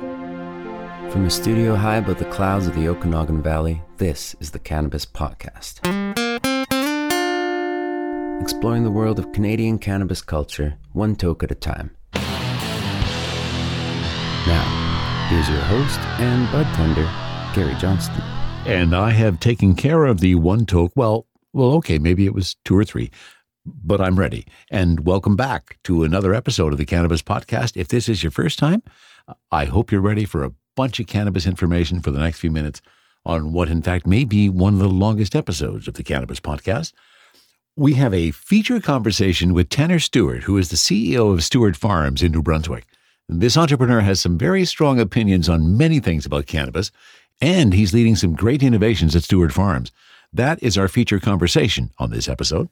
[0.00, 5.04] From a studio high above the clouds of the Okanagan Valley, this is the Cannabis
[5.04, 5.80] Podcast.
[8.40, 11.90] Exploring the world of Canadian cannabis culture, one toke at a time.
[14.46, 17.04] Now, here's your host and bud tender,
[17.54, 18.22] Gary Johnston.
[18.64, 20.92] And I have taken care of the one toke.
[20.96, 23.10] Well, well, okay, maybe it was two or three,
[23.66, 24.46] but I'm ready.
[24.70, 27.76] And welcome back to another episode of the Cannabis Podcast.
[27.76, 28.82] If this is your first time,
[29.50, 32.80] I hope you're ready for a bunch of cannabis information for the next few minutes
[33.24, 36.92] on what, in fact, may be one of the longest episodes of the Cannabis Podcast.
[37.76, 42.22] We have a feature conversation with Tanner Stewart, who is the CEO of Stewart Farms
[42.22, 42.86] in New Brunswick.
[43.28, 46.90] This entrepreneur has some very strong opinions on many things about cannabis,
[47.40, 49.92] and he's leading some great innovations at Stewart Farms.
[50.32, 52.68] That is our feature conversation on this episode.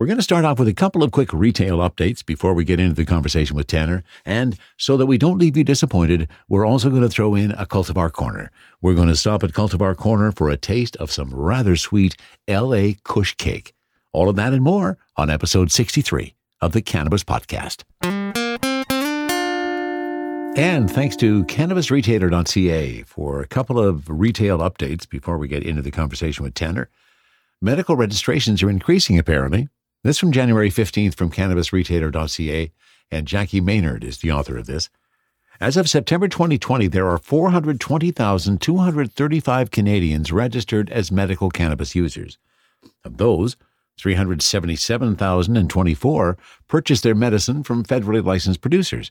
[0.00, 2.78] We're going to start off with a couple of quick retail updates before we get
[2.78, 4.04] into the conversation with Tanner.
[4.24, 7.66] And so that we don't leave you disappointed, we're also going to throw in a
[7.66, 8.52] Cultivar Corner.
[8.80, 12.14] We're going to stop at Cultivar Corner for a taste of some rather sweet
[12.46, 13.74] LA Kush cake.
[14.12, 17.82] All of that and more on episode 63 of the Cannabis Podcast.
[20.56, 25.90] And thanks to cannabisretailer.ca for a couple of retail updates before we get into the
[25.90, 26.88] conversation with Tanner.
[27.60, 29.68] Medical registrations are increasing, apparently.
[30.04, 32.70] This from January 15th from cannabisretailer.ca,
[33.10, 34.88] and Jackie Maynard is the author of this.
[35.60, 42.38] As of September 2020, there are 420,235 Canadians registered as medical cannabis users.
[43.04, 43.56] Of those,
[43.98, 46.38] 377,024
[46.68, 49.10] purchased their medicine from federally licensed producers,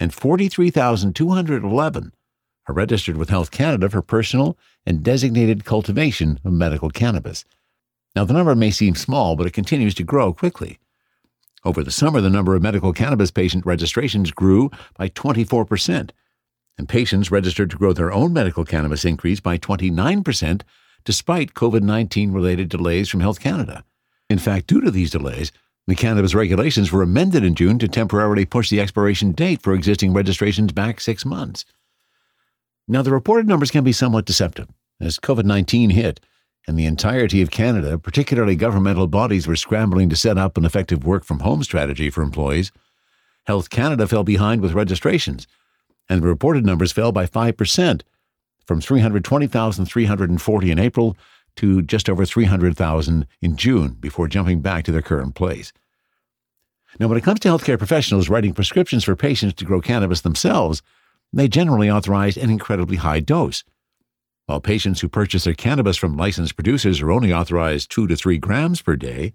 [0.00, 2.12] and 43,211
[2.66, 7.44] are registered with Health Canada for personal and designated cultivation of medical cannabis.
[8.16, 10.78] Now, the number may seem small, but it continues to grow quickly.
[11.64, 16.10] Over the summer, the number of medical cannabis patient registrations grew by 24%,
[16.78, 20.62] and patients registered to grow their own medical cannabis increased by 29%,
[21.04, 23.84] despite COVID 19 related delays from Health Canada.
[24.30, 25.52] In fact, due to these delays,
[25.86, 30.12] the cannabis regulations were amended in June to temporarily push the expiration date for existing
[30.12, 31.64] registrations back six months.
[32.86, 34.68] Now, the reported numbers can be somewhat deceptive.
[35.00, 36.20] As COVID 19 hit,
[36.66, 41.04] and the entirety of Canada, particularly governmental bodies, were scrambling to set up an effective
[41.04, 42.72] work from home strategy for employees,
[43.46, 45.46] Health Canada fell behind with registrations,
[46.08, 48.02] and the reported numbers fell by 5%,
[48.66, 51.16] from 320,340 in April
[51.56, 55.72] to just over 300,000 in June before jumping back to their current place.
[57.00, 60.82] Now, when it comes to healthcare professionals writing prescriptions for patients to grow cannabis themselves,
[61.32, 63.64] they generally authorize an incredibly high dose.
[64.48, 68.38] While patients who purchase their cannabis from licensed producers are only authorized 2 to 3
[68.38, 69.34] grams per day,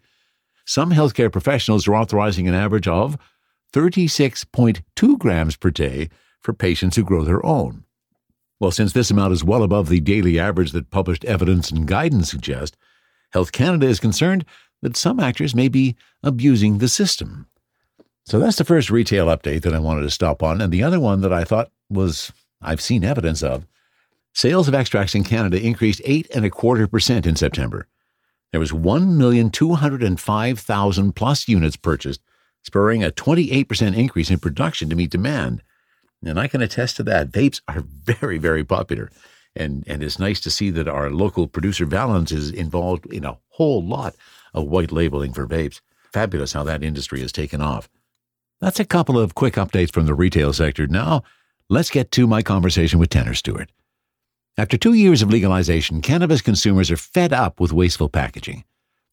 [0.66, 3.16] some healthcare professionals are authorizing an average of
[3.74, 6.10] 36.2 grams per day
[6.40, 7.84] for patients who grow their own.
[8.60, 12.32] Well, since this amount is well above the daily average that published evidence and guidance
[12.32, 12.76] suggest,
[13.34, 14.46] Health Canada is concerned
[14.82, 17.46] that some actors may be abusing the system.
[18.26, 20.60] So that's the first retail update that I wanted to stop on.
[20.60, 22.32] And the other one that I thought was
[22.64, 23.68] I've seen evidence of.
[24.34, 27.88] Sales of extracts in Canada increased eight and a quarter percent in September.
[28.52, 32.22] There was 1,205,000 plus units purchased,
[32.64, 35.62] spurring a 28% increase in production to meet demand.
[36.26, 37.32] And I can attest to that.
[37.32, 39.12] Vapes are very, very popular.
[39.56, 43.38] And, and it's nice to see that our local producer Valens is involved in a
[43.50, 44.16] whole lot
[44.54, 45.82] of white labeling for vapes.
[46.12, 47.90] Fabulous how that industry has taken off.
[48.62, 50.88] That's a couple of quick updates from the retail sector.
[50.88, 51.24] Now,
[51.70, 53.70] let's get to my conversation with Tanner Stewart.
[54.56, 58.64] After two years of legalization, cannabis consumers are fed up with wasteful packaging.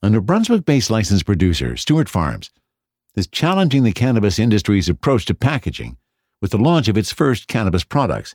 [0.02, 2.50] A New Brunswick based licensed producer, Stewart Farms,
[3.16, 5.96] is challenging the cannabis industry's approach to packaging
[6.42, 8.34] with the launch of its first cannabis products,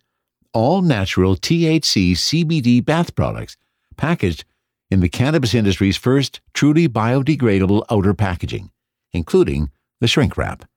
[0.51, 3.55] all natural THC CBD bath products,
[3.97, 4.43] packaged
[4.89, 8.71] in the cannabis industry's first truly biodegradable outer packaging,
[9.13, 9.69] including
[10.01, 10.67] the shrink wrap.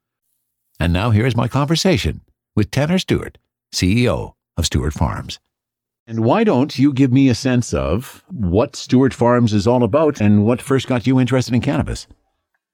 [0.79, 2.21] And now here is my conversation
[2.55, 3.39] with Tanner Stewart,
[3.75, 5.39] CEO of Stewart Farms.
[6.09, 10.23] And why don't you give me a sense of what Stewart Farms is all about
[10.23, 12.07] and what first got you interested in cannabis?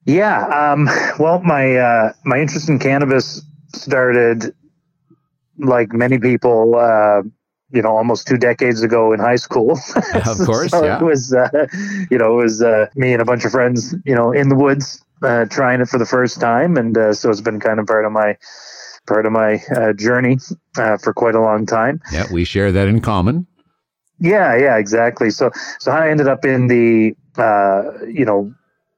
[0.05, 0.87] Yeah, um,
[1.19, 3.41] well, my uh, my interest in cannabis
[3.73, 4.55] started,
[5.57, 7.23] like many people, uh,
[7.71, 9.77] you know, almost two decades ago in high school.
[10.13, 10.99] Of course, so yeah.
[10.99, 11.67] It was, uh,
[12.09, 14.55] you know, it was uh, me and a bunch of friends, you know, in the
[14.55, 17.85] woods uh, trying it for the first time, and uh, so it's been kind of
[17.85, 18.37] part of my
[19.07, 20.37] part of my uh, journey
[20.77, 22.01] uh, for quite a long time.
[22.11, 23.47] Yeah, we share that in common.
[24.19, 25.29] Yeah, yeah, exactly.
[25.29, 28.53] So, so I ended up in the, uh, you know,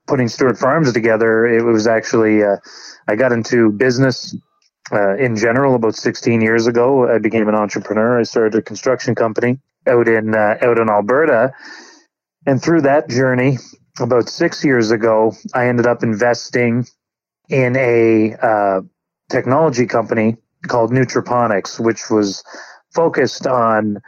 [0.05, 2.57] putting Stewart Farms together, it was actually, uh,
[3.07, 4.35] I got into business
[4.91, 8.19] uh, in general, about 16 years ago, I became an entrepreneur.
[8.19, 11.51] I started a construction company out in uh, out in Alberta,
[12.45, 13.57] and through that journey,
[13.99, 16.85] about six years ago, I ended up investing
[17.49, 18.81] in a uh,
[19.29, 20.37] technology company
[20.67, 22.43] called Nutraponics, which was
[22.93, 23.99] focused on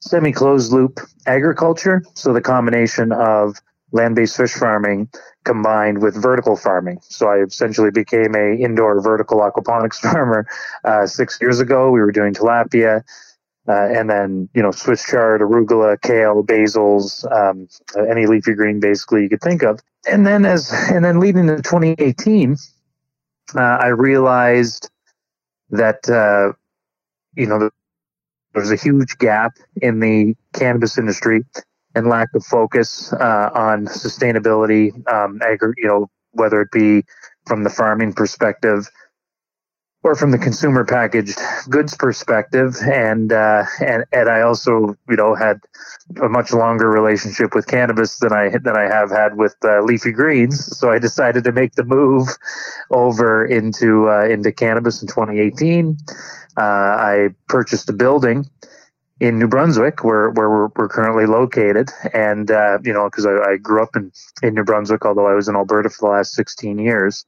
[0.00, 2.02] semi-closed loop agriculture.
[2.14, 3.56] So the combination of
[3.92, 5.08] land-based fish farming
[5.44, 6.98] combined with vertical farming.
[7.02, 10.46] So I essentially became a indoor vertical aquaponics farmer
[10.84, 11.90] uh, six years ago.
[11.90, 13.02] We were doing tilapia.
[13.66, 17.68] Uh, and then you know Swiss chard, arugula, kale, basils, um,
[18.08, 19.80] any leafy green basically you could think of.
[20.10, 22.56] And then as and then leading into 2018,
[23.56, 24.90] uh, I realized
[25.70, 26.52] that uh,
[27.36, 27.70] you know
[28.54, 29.52] there's a huge gap
[29.82, 31.44] in the cannabis industry
[31.94, 37.04] and lack of focus uh, on sustainability, um, agri- you know, whether it be
[37.46, 38.88] from the farming perspective
[40.04, 42.76] or from the consumer packaged goods perspective.
[42.82, 45.60] And, uh, and, and I also, you know, had
[46.22, 50.12] a much longer relationship with cannabis than I, than I have had with uh, leafy
[50.12, 50.76] greens.
[50.78, 52.28] So I decided to make the move
[52.90, 55.96] over into, uh, into cannabis in 2018.
[56.56, 58.48] Uh, I purchased a building
[59.20, 63.32] in New Brunswick, where where we're, we're currently located, and uh, you know, because I,
[63.32, 64.12] I, grew up in
[64.42, 67.26] in New Brunswick, although I was in Alberta for the last 16 years,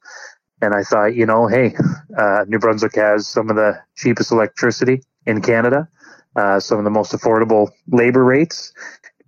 [0.61, 1.75] and I thought, you know, hey,
[2.17, 5.89] uh, New Brunswick has some of the cheapest electricity in Canada,
[6.37, 8.73] uh, some of the most affordable labor rates,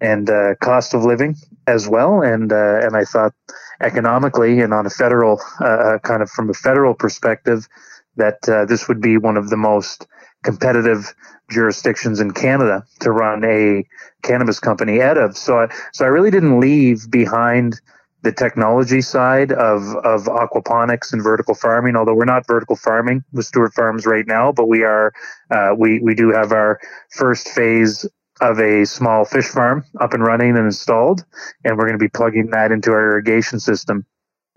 [0.01, 1.37] and uh, cost of living
[1.67, 3.35] as well, and uh, and I thought
[3.81, 7.69] economically and on a federal uh, kind of from a federal perspective
[8.17, 10.07] that this would be one of the most
[10.43, 11.15] competitive
[11.51, 13.87] jurisdictions in Canada to run a
[14.23, 15.37] cannabis company out of.
[15.37, 17.81] So, I, so I really didn't leave behind
[18.23, 23.47] the technology side of, of aquaponics and vertical farming, although we're not vertical farming with
[23.47, 25.13] Stewart Farms right now, but we are,
[25.51, 26.79] uh, we, we do have our
[27.11, 28.07] first phase
[28.41, 31.25] of a small fish farm up and running and installed.
[31.65, 34.07] And we're going to be plugging that into our irrigation system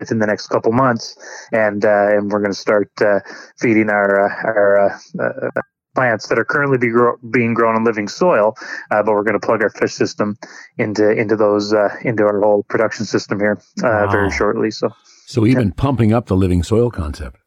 [0.00, 1.16] within the next couple months.
[1.52, 3.20] And, uh, and we're going to start, uh,
[3.58, 5.60] feeding our, uh, our, uh, uh,
[5.96, 8.54] plants that are currently be grow, being grown in living soil,
[8.90, 10.36] uh, but we're going to plug our fish system
[10.76, 14.10] into into those uh, into our whole production system here uh, wow.
[14.10, 14.70] very shortly.
[14.70, 14.90] So,
[15.26, 15.74] so even yeah.
[15.76, 17.38] pumping up the living soil concept.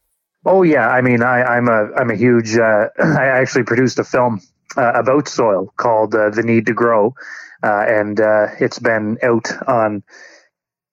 [0.46, 2.58] Oh yeah, I mean, I, am a I'm a huge.
[2.58, 4.42] Uh, I actually produced a film
[4.76, 7.14] uh, about soil called uh, "The Need to Grow,"
[7.62, 8.20] and
[8.60, 10.04] it's been out on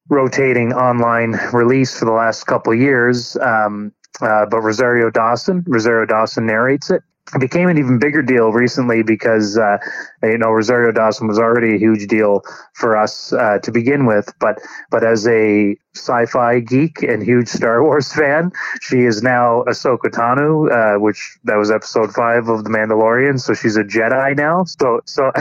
[0.08, 3.36] rotating online release for the last couple years.
[3.36, 7.02] Um, uh, but Rosario Dawson, Rosario Dawson narrates it,
[7.34, 9.78] it became an even bigger deal recently because uh,
[10.22, 12.42] you know Rosario Dawson was already a huge deal
[12.74, 14.58] for us uh, to begin with, but
[14.90, 20.70] but as a sci-fi geek and huge Star Wars fan, she is now Ahsoka Tano,
[20.70, 23.40] uh, which that was episode five of The Mandalorian.
[23.40, 24.64] So she's a Jedi now.
[24.64, 25.32] So so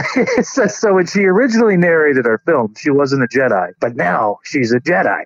[0.66, 4.80] so when she originally narrated our film, she wasn't a Jedi, but now she's a
[4.80, 5.24] Jedi.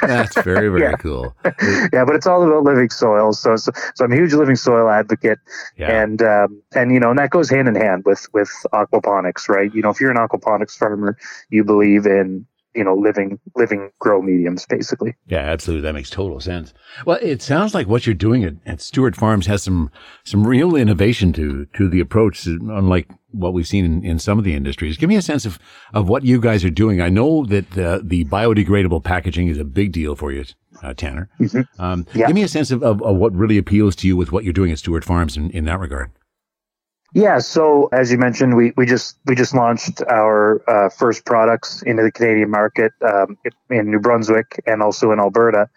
[0.02, 0.96] That's very very yeah.
[0.96, 1.34] cool.
[1.92, 3.32] yeah, but it's all about living soil.
[3.32, 5.38] So so, so I'm a huge living soil advocate.
[5.76, 9.48] Yeah and um, and you know, and that goes hand in hand with with aquaponics,
[9.48, 9.72] right?
[9.74, 11.16] You know, if you're an aquaponics farmer,
[11.50, 16.40] you believe in you know living living grow mediums basically yeah absolutely that makes total
[16.40, 16.72] sense
[17.04, 19.90] well it sounds like what you're doing at, at stewart farms has some
[20.24, 24.44] some real innovation to to the approach unlike what we've seen in, in some of
[24.44, 25.58] the industries give me a sense of
[25.94, 29.64] of what you guys are doing i know that uh, the biodegradable packaging is a
[29.64, 30.44] big deal for you
[30.82, 31.28] uh, Tanner.
[31.38, 31.82] Mm-hmm.
[31.82, 32.26] Um, yeah.
[32.26, 34.52] Give me a sense of, of, of, what really appeals to you with what you're
[34.54, 36.10] doing at Stewart Farms in, in that regard.
[37.12, 41.82] Yeah, so as you mentioned, we, we just we just launched our uh, first products
[41.82, 43.36] into the Canadian market um,
[43.68, 45.68] in New Brunswick and also in Alberta.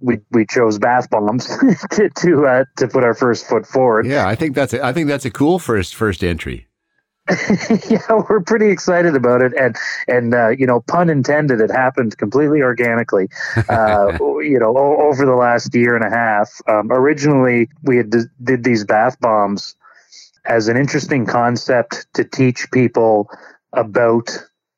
[0.00, 1.46] We, we chose bath bombs
[1.90, 4.06] to to, uh, to put our first foot forward.
[4.06, 6.68] Yeah, I think that's a, I think that's a cool first first entry.
[7.90, 9.76] yeah, we're pretty excited about it, and
[10.06, 13.28] and uh, you know, pun intended, it happened completely organically.
[13.68, 16.50] Uh, you know, o- over the last year and a half.
[16.66, 19.76] Um, originally, we had d- did these bath bombs
[20.48, 23.28] as an interesting concept to teach people
[23.72, 24.30] about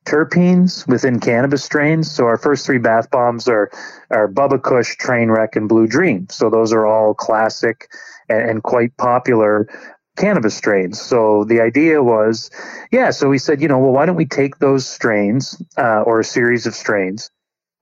[0.04, 2.10] terpenes within cannabis strains.
[2.10, 3.70] So our first three bath bombs are
[4.10, 6.26] are Bubba Kush, Trainwreck, and Blue Dream.
[6.30, 7.88] So those are all classic
[8.28, 9.68] and, and quite popular
[10.16, 11.00] cannabis strains.
[11.00, 12.50] So the idea was,
[12.90, 16.20] yeah, so we said, you know, well, why don't we take those strains uh, or
[16.20, 17.30] a series of strains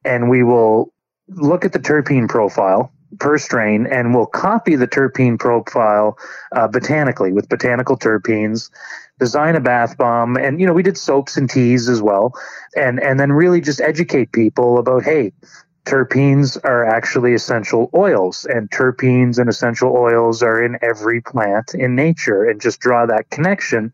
[0.05, 0.93] and we will
[1.29, 6.19] look at the terpene profile per strain and we'll copy the terpene profile
[6.53, 8.71] uh, botanically with botanical terpenes
[9.19, 12.33] design a bath bomb and you know we did soaps and teas as well
[12.77, 15.33] and and then really just educate people about hey
[15.89, 21.97] terpenes are actually essential oils, and terpenes and essential oils are in every plant in
[21.97, 23.93] nature, and just draw that connection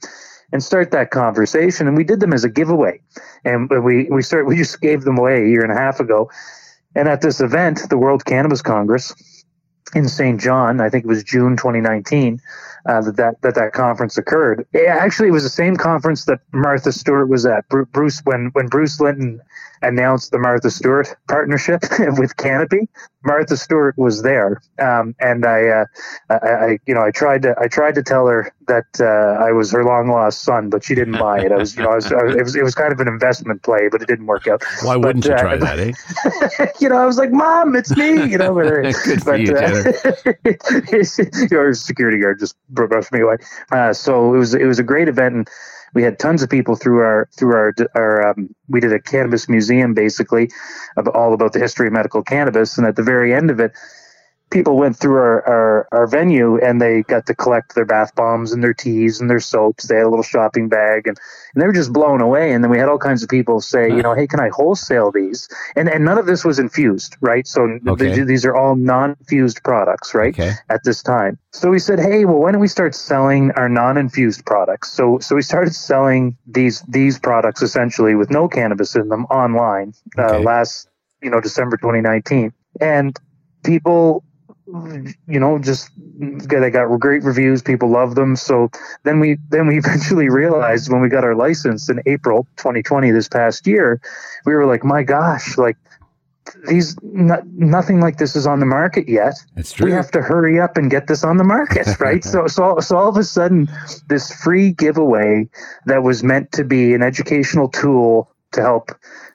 [0.53, 1.87] and start that conversation.
[1.87, 3.01] And we did them as a giveaway,
[3.45, 6.31] and we we start we just gave them away a year and a half ago.
[6.95, 9.15] And at this event, the World Cannabis Congress
[9.95, 10.41] in St.
[10.41, 12.41] John, I think it was June 2019,
[12.87, 14.67] uh, that, that that that conference occurred.
[14.73, 17.69] It actually, it was the same conference that Martha Stewart was at.
[17.69, 19.41] Bruce, when when Bruce Linton
[19.83, 21.83] announced the Martha Stewart partnership
[22.19, 22.89] with Canopy,
[23.25, 25.85] Martha Stewart was there, um, and I, uh,
[26.31, 29.53] I, I, you know, I tried to I tried to tell her that uh, I
[29.53, 31.53] was her long lost son, but she didn't buy it.
[31.53, 33.63] I was, you know, I was, I it was it was kind of an investment
[33.63, 34.63] play, but it didn't work out.
[34.83, 36.67] Why but, wouldn't you try that, eh?
[36.81, 38.55] you know, I was like, "Mom, it's me," you know.
[38.55, 38.65] But,
[39.05, 43.37] Good for you, uh, your security guard just brushed me away.
[43.73, 45.49] Uh, so it was it was a great event, and
[45.95, 49.49] we had tons of people through our through our our um, we did a cannabis
[49.49, 50.51] museum basically,
[50.97, 53.73] of all about the history of medical cannabis, and at the very end of it,
[54.55, 58.53] people went through our, our, our venue and they got to collect their bath bombs
[58.53, 59.89] and their teas and their soaps.
[59.89, 61.19] They had a little shopping bag and,
[61.55, 62.53] and they were just blown away.
[62.53, 65.11] And then we had all kinds of people say, you know, hey, can I wholesale
[65.11, 65.49] these?
[65.77, 67.47] And and none of this was infused, right?
[67.47, 68.15] So Okay.
[68.15, 70.33] th- these are all non-infused products, right?
[70.35, 70.53] Okay.
[70.71, 71.39] At this time.
[71.53, 74.93] So we said, hey, well, why don't we start selling our non-infused products?
[74.93, 79.95] So so we started selling these these products essentially with no cannabis in them online
[80.17, 80.45] uh, Okay.
[80.45, 80.89] last
[81.23, 83.19] you know December 2019, and
[83.65, 84.23] people
[84.67, 88.71] you know just they got great reviews people love them so
[89.03, 93.29] then we then we eventually realized when we got our license in april 2020 this
[93.29, 94.01] past year
[94.47, 95.77] we were like my gosh like
[96.69, 99.87] these no, nothing like this is on the market yet It's true.
[99.87, 102.23] we have to hurry up and get this on the market, right?
[102.23, 103.69] so, so, so all of a sudden,
[104.09, 105.49] this free giveaway
[105.87, 108.91] that was meant to be an educational tool to help,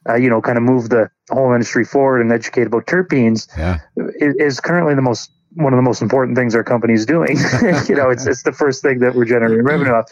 [0.10, 3.80] uh, you know, kind of move the whole industry forward and educate about terpenes yeah.
[3.96, 7.38] is, is currently the most one of the most important things our company is doing.
[7.88, 10.10] you know, it's it's the first thing that we're generating revenue off.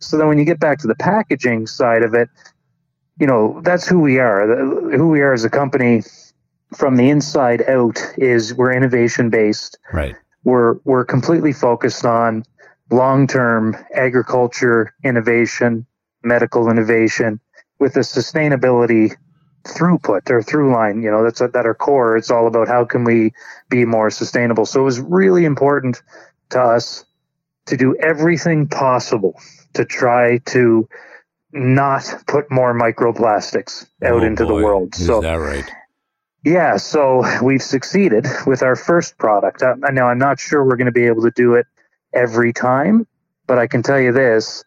[0.00, 2.28] So then, when you get back to the packaging side of it,
[3.18, 4.46] you know, that's who we are.
[4.46, 6.02] The- Who we are as a company
[6.74, 10.16] from the inside out is we're innovation based Right.
[10.44, 12.44] we're we're completely focused on
[12.90, 15.86] long-term agriculture innovation,
[16.22, 17.40] medical innovation
[17.78, 19.14] with a sustainability
[19.66, 22.16] throughput or through line, you know, that's at our core.
[22.16, 23.32] It's all about how can we
[23.68, 24.66] be more sustainable.
[24.66, 26.02] So it was really important
[26.50, 27.04] to us
[27.66, 29.40] to do everything possible
[29.74, 30.88] to try to
[31.52, 34.58] not put more microplastics out Oh, into boy.
[34.58, 34.94] the world.
[34.94, 35.68] Is So that right?
[36.44, 39.62] yeah, so we've succeeded with our first product.
[39.62, 41.66] Uh, now, I'm not sure we're going to be able to do it
[42.14, 43.06] every time,
[43.46, 44.64] but I can tell you this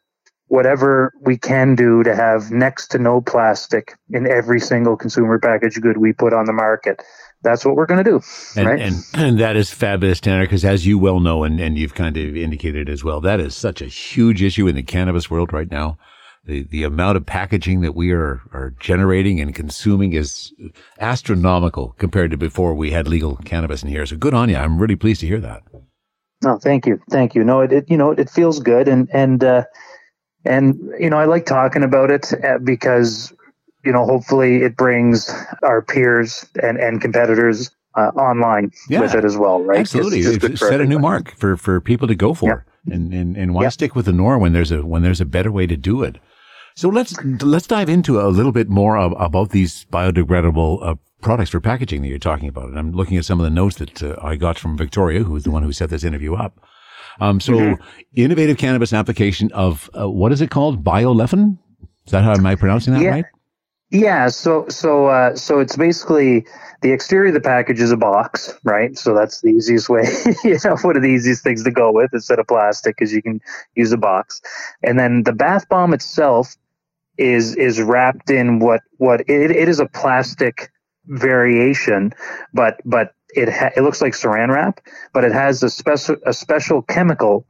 [0.50, 5.82] whatever we can do to have next to no plastic in every single consumer packaged
[5.82, 7.01] good we put on the market,
[7.44, 8.22] that's what we're going to do.
[8.58, 8.82] And, right?
[8.82, 12.18] and, and that is fabulous, Tanner, because as you well know, and, and you've kind
[12.18, 15.70] of indicated as well, that is such a huge issue in the cannabis world right
[15.72, 15.98] now.
[16.46, 20.51] The, the amount of packaging that we are, are generating and consuming is
[21.00, 24.06] astronomical compared to before we had legal cannabis in here.
[24.06, 24.56] So good on you.
[24.56, 25.62] I'm really pleased to hear that.
[26.41, 27.44] No, thank you, thank you.
[27.44, 29.65] No, it, it you know it feels good, and and uh,
[30.50, 30.63] and
[31.00, 33.34] you know I like talking about it uh, because
[33.86, 39.25] you know hopefully it brings our peers and and competitors uh, online Yeah, with it
[39.25, 39.79] as well, right?
[39.79, 40.22] Absolutely.
[40.22, 42.65] just It's set a new mark for, for people to go for.
[42.89, 43.74] And, and, and why Yep.
[43.74, 46.18] stick with the norm when there's a, when there's a better way to do it?
[46.75, 51.50] So let's, let's dive into a little bit more of, about these biodegradable uh, products
[51.50, 52.70] for packaging that you're talking about.
[52.70, 55.44] And I'm looking at some of the notes that uh, I got from Victoria, who's
[55.44, 56.58] the one who set this interview up.
[57.20, 57.84] Um, so Mm-hmm.
[58.16, 60.84] innovative cannabis application of, uh, what is it called?
[60.84, 61.58] Biolefin?
[62.06, 63.12] Is that how am I pronouncing that Yeah.
[63.12, 63.26] right?
[63.92, 66.46] Yeah, so so uh, so it's basically
[66.82, 68.96] the exterior of the package is a box, right?
[68.96, 70.04] So that's the easiest way,
[70.44, 73.24] you know, one of the easiest things to go with instead of plastic, because you
[73.24, 73.40] can
[73.76, 74.42] use a box.
[74.84, 76.56] And then the bath bomb itself
[77.18, 80.70] is is wrapped in what what it, it is a plastic
[81.06, 82.14] variation,
[82.54, 84.82] but but it ha- it looks like Saran wrap,
[85.14, 87.46] but it has a special a special chemical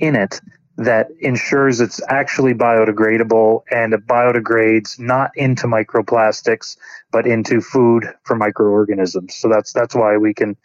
[0.00, 0.40] in it
[0.76, 6.76] that ensures it's actually biodegradable and it biodegrades not into microplastics
[7.10, 9.34] but into food for microorganisms.
[9.34, 10.56] So that's that's why we can,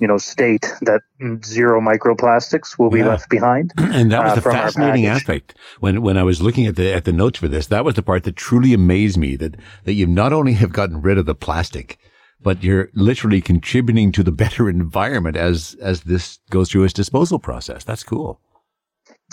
[0.00, 1.02] you know, state that
[1.44, 3.08] zero microplastics will be Yeah.
[3.08, 3.72] left behind.
[3.78, 7.04] And that was uh, the fascinating aspect when when I was looking at the at
[7.04, 7.66] the notes for this.
[7.66, 11.02] That was the part that truly amazed me that that you not only have gotten
[11.02, 11.98] rid of the plastic,
[12.40, 17.38] but you're literally contributing to the better environment as as this goes through its disposal
[17.38, 17.84] process.
[17.84, 18.40] That's cool.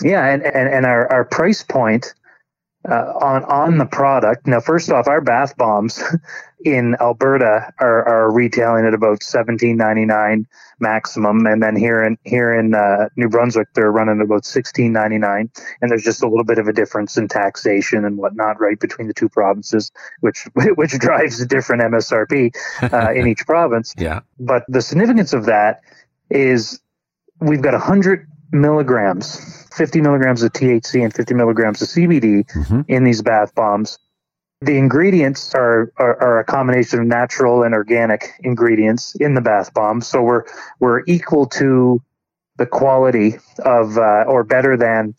[0.02, 2.12] Yeah, and, and, and our, our price point
[2.88, 4.46] uh, on on the product.
[4.46, 6.02] Now, first off, our bath bombs
[6.64, 10.46] in Alberta are, are retailing at about seventeen ninety nine
[10.78, 15.18] maximum, and then here in here in uh, New Brunswick, they're running about sixteen ninety
[15.18, 15.50] nine.
[15.80, 19.08] And there's just a little bit of a difference in taxation and whatnot, right, between
[19.08, 19.90] the two provinces,
[20.20, 22.54] which which drives a different MSRP
[22.92, 23.94] uh, in each province.
[23.98, 24.20] Yeah.
[24.38, 25.80] But the significance of that
[26.30, 26.80] is
[27.40, 32.80] we've got a hundred milligrams 50 milligrams of THC and 50 milligrams of CBD mm-hmm.
[32.88, 33.98] in these bath bombs.
[34.62, 39.74] The ingredients are, are, are, a combination of natural and organic ingredients in the bath
[39.74, 40.00] bomb.
[40.00, 40.44] So we're,
[40.80, 42.02] we're equal to
[42.56, 45.14] the quality of, uh, or better than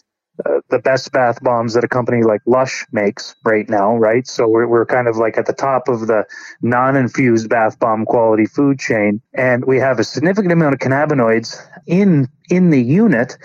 [0.46, 4.28] uh, the best bath bombs that a company like Lush makes right now, right?
[4.28, 6.26] So we're, we're kind of like at the top of the
[6.62, 9.22] non-infused bath bomb quality food chain.
[9.34, 13.38] And we have a significant amount of cannabinoids in, in the unit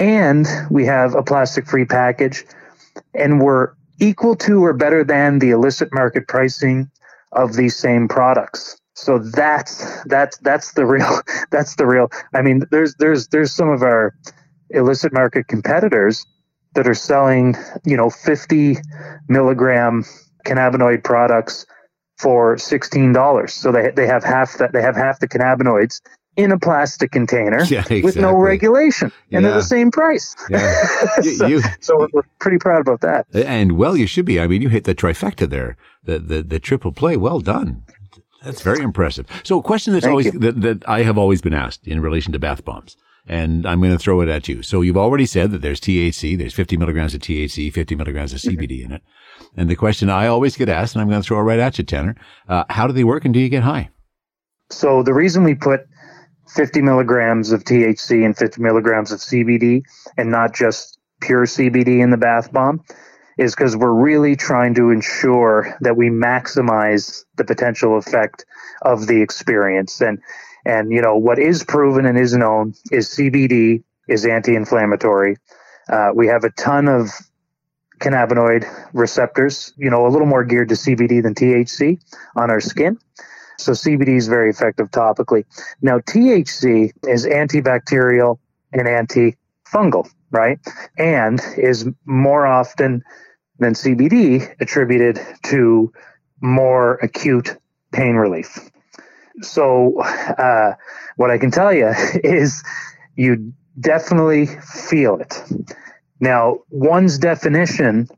[0.00, 2.44] and we have a plastic free package
[3.14, 6.90] and we're equal to or better than the illicit market pricing
[7.32, 11.20] of these same products so that's that's that's the real
[11.50, 14.14] that's the real i mean there's there's there's some of our
[14.70, 16.26] illicit market competitors
[16.74, 18.76] that are selling you know 50
[19.28, 20.04] milligram
[20.46, 21.66] cannabinoid products
[22.18, 26.00] for $16 so they, they have half that they have half the cannabinoids
[26.36, 28.02] in a plastic container yeah, exactly.
[28.02, 29.50] with no regulation and yeah.
[29.50, 30.34] they're the same price.
[30.48, 30.86] Yeah.
[31.36, 33.26] so, you, so, we're pretty proud about that.
[33.34, 34.40] And well, you should be.
[34.40, 37.16] I mean, you hit the trifecta there, the, the, the triple play.
[37.16, 37.82] Well done.
[38.42, 39.26] That's very impressive.
[39.42, 42.32] So a question that's Thank always, that, that I have always been asked in relation
[42.32, 42.96] to bath bombs
[43.30, 44.60] and I'm going to throw it at you.
[44.64, 48.40] So you've already said that there's THC, there's 50 milligrams of THC, 50 milligrams of
[48.40, 49.02] CBD in it.
[49.56, 51.78] And the question I always get asked, and I'm going to throw it right at
[51.78, 52.16] you, Tanner,
[52.48, 53.88] uh, how do they work and do you get high?
[54.70, 55.82] So the reason we put
[56.56, 59.82] 50 milligrams of THC and 50 milligrams of CBD
[60.18, 62.82] and not just pure CBD in the bath bomb
[63.38, 68.44] is because we're really trying to ensure that we maximize the potential effect
[68.82, 70.00] of the experience.
[70.00, 70.18] And,
[70.64, 75.36] and, you know, what is proven and is known is CBD is anti-inflammatory.
[75.88, 77.10] Uh, we have a ton of
[78.00, 82.00] cannabinoid receptors, you know, a little more geared to CBD than THC
[82.36, 82.98] on our skin.
[83.58, 85.44] So CBD is very effective topically.
[85.82, 88.38] Now, THC is antibacterial
[88.72, 90.58] and antifungal, right?
[90.96, 93.02] And is more often
[93.58, 95.92] than CBD attributed to
[96.40, 97.56] more acute
[97.92, 98.69] pain relief.
[99.42, 100.74] So, uh,
[101.16, 101.92] what I can tell you
[102.24, 102.62] is
[103.16, 105.42] you definitely feel it.
[106.20, 108.08] Now, one's definition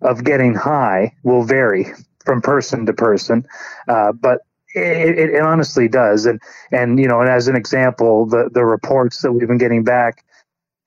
[0.00, 1.86] of getting high will vary
[2.24, 3.46] from person to person,
[3.88, 4.40] uh, but
[4.74, 6.26] it, it, honestly does.
[6.26, 6.40] And,
[6.72, 10.24] and, you know, and as an example, the, the reports that we've been getting back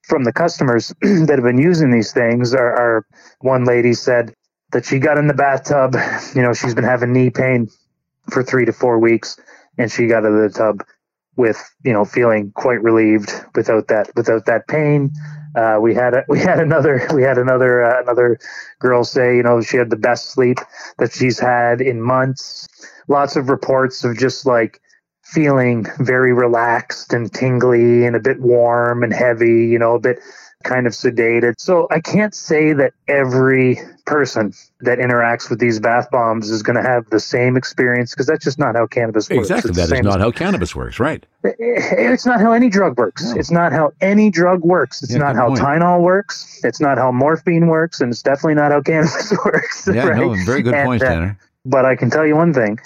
[0.04, 3.06] from the customers that have been using these things are, are
[3.40, 4.34] one lady said
[4.72, 5.96] that she got in the bathtub,
[6.36, 7.70] you know, she's been having knee pain
[8.30, 9.38] for three to four weeks
[9.78, 10.84] and she got out of the tub
[11.36, 15.12] with, you know, feeling quite relieved without that, without that pain.
[15.56, 18.38] Uh, we had a, we had another we had another uh, another
[18.80, 20.60] girl say you know she had the best sleep
[21.00, 22.68] that she's had in months
[23.08, 24.80] lots of reports of just like
[25.24, 30.20] feeling very relaxed and tingly and a bit warm and heavy, you know, a bit
[30.64, 31.56] kind of sedated.
[31.58, 36.76] So I can't say that every person that interacts with these bath bombs is going
[36.76, 39.50] to have the same experience because that's just not how cannabis works.
[39.50, 39.70] Exactly.
[39.70, 41.24] It's that is not how cannabis works, right?
[41.44, 43.24] It's not how any drug works.
[43.24, 43.40] No.
[43.40, 45.04] It's not how any drug works.
[45.04, 45.60] It's yeah, not how point.
[45.60, 46.62] Tylenol works.
[46.64, 48.02] It's not how morphine works.
[48.02, 49.88] And it's definitely not how cannabis works.
[49.88, 50.18] Yeah, right?
[50.18, 51.40] no, very good point, uh, Tanner.
[51.66, 52.80] But I can tell you one thing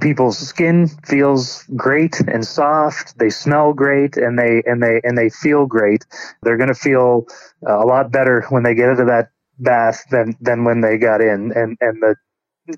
[0.00, 5.30] people's skin feels great and soft they smell great and they and they and they
[5.30, 6.04] feel great
[6.42, 7.28] they're going to feel
[7.68, 11.20] uh, a lot better when they get into that bath than than when they got
[11.20, 12.16] in and and the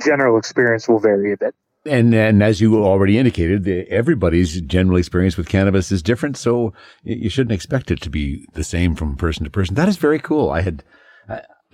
[0.04, 4.96] general experience will vary a bit and and as you already indicated, the, everybody's general
[4.96, 6.72] experience with cannabis is different, so
[7.04, 9.76] you shouldn't expect it to be the same from person to person.
[9.76, 10.50] That is very cool.
[10.50, 10.82] I had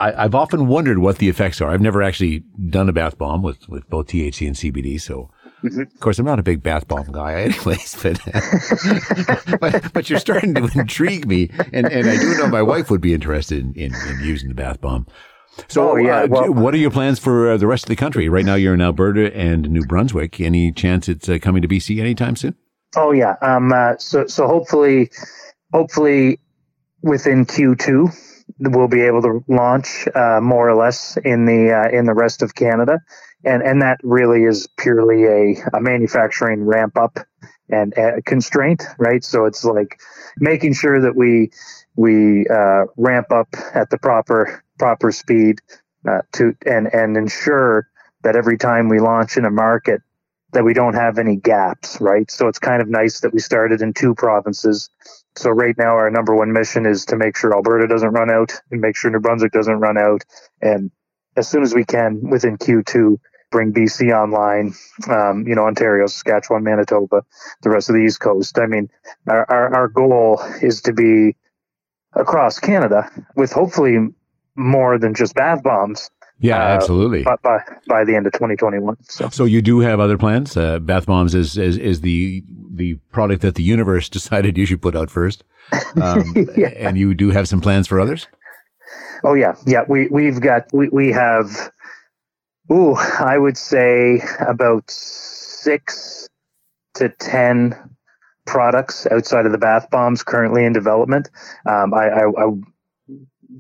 [0.03, 1.71] I, have often wondered what the effects are.
[1.71, 5.01] I've never actually done a bath bomb with, with both THC and CBD.
[5.01, 5.31] So,
[5.63, 5.81] mm-hmm.
[5.81, 8.03] of course, I'm not a big bath bomb guy, anyways.
[8.03, 8.21] But,
[9.61, 13.01] but, but you're starting to intrigue me, and, and I do know my wife would
[13.01, 15.07] be interested in, in, in using the bath bomb.
[15.69, 16.23] So, oh, yeah.
[16.23, 18.29] Uh, well, what are your plans for uh, the rest of the country?
[18.29, 20.41] Right now, you're in Alberta and New Brunswick.
[20.41, 22.57] Any chance it's uh, coming to BC anytime soon?
[22.97, 23.37] Oh yeah.
[23.41, 23.73] Um.
[23.73, 25.11] Uh, so so hopefully,
[25.73, 26.39] hopefully
[27.03, 28.15] within Q2
[28.61, 32.43] we'll be able to launch uh, more or less in the uh, in the rest
[32.43, 32.99] of Canada,
[33.45, 37.19] and and that really is purely a, a manufacturing ramp up
[37.69, 37.95] and
[38.27, 39.25] constraint, right?
[39.25, 39.99] So it's like
[40.39, 41.51] making sure that we
[41.97, 45.61] we uh, ramp up at the proper proper speed
[46.09, 47.89] uh, to and and ensure
[48.23, 50.01] that every time we launch in a market
[50.53, 52.31] that we don't have any gaps, right?
[52.31, 54.91] So it's kind of nice that we started in two provinces.
[55.35, 58.53] So right now our number one mission is to make sure Alberta doesn't run out
[58.71, 60.25] and make sure New Brunswick doesn't run out.
[60.61, 60.91] And
[61.37, 63.19] as soon as we can within Q2,
[63.53, 64.75] bring BC online,
[65.09, 67.23] um, you know, Ontario, Saskatchewan, Manitoba,
[67.63, 68.59] the rest of the East Coast.
[68.59, 68.89] I mean,
[69.29, 71.37] our, our, our goal is to be
[72.15, 73.99] across Canada with hopefully
[74.57, 76.11] more than just bath bombs.
[76.41, 77.23] Yeah, uh, absolutely.
[77.23, 78.97] By, by, by the end of 2021.
[79.05, 80.57] So, so you do have other plans.
[80.57, 82.43] Uh, bath bombs is, is is the
[82.75, 85.45] the product that the universe decided you should put out first,
[86.03, 86.69] um, yeah.
[86.69, 88.27] and you do have some plans for others.
[89.23, 89.85] Oh yeah, yeah.
[89.89, 91.71] We we've got we we have.
[92.73, 96.29] Ooh, I would say about six
[96.95, 97.77] to ten
[98.47, 101.29] products outside of the bath bombs currently in development.
[101.67, 102.51] Um, I, I, I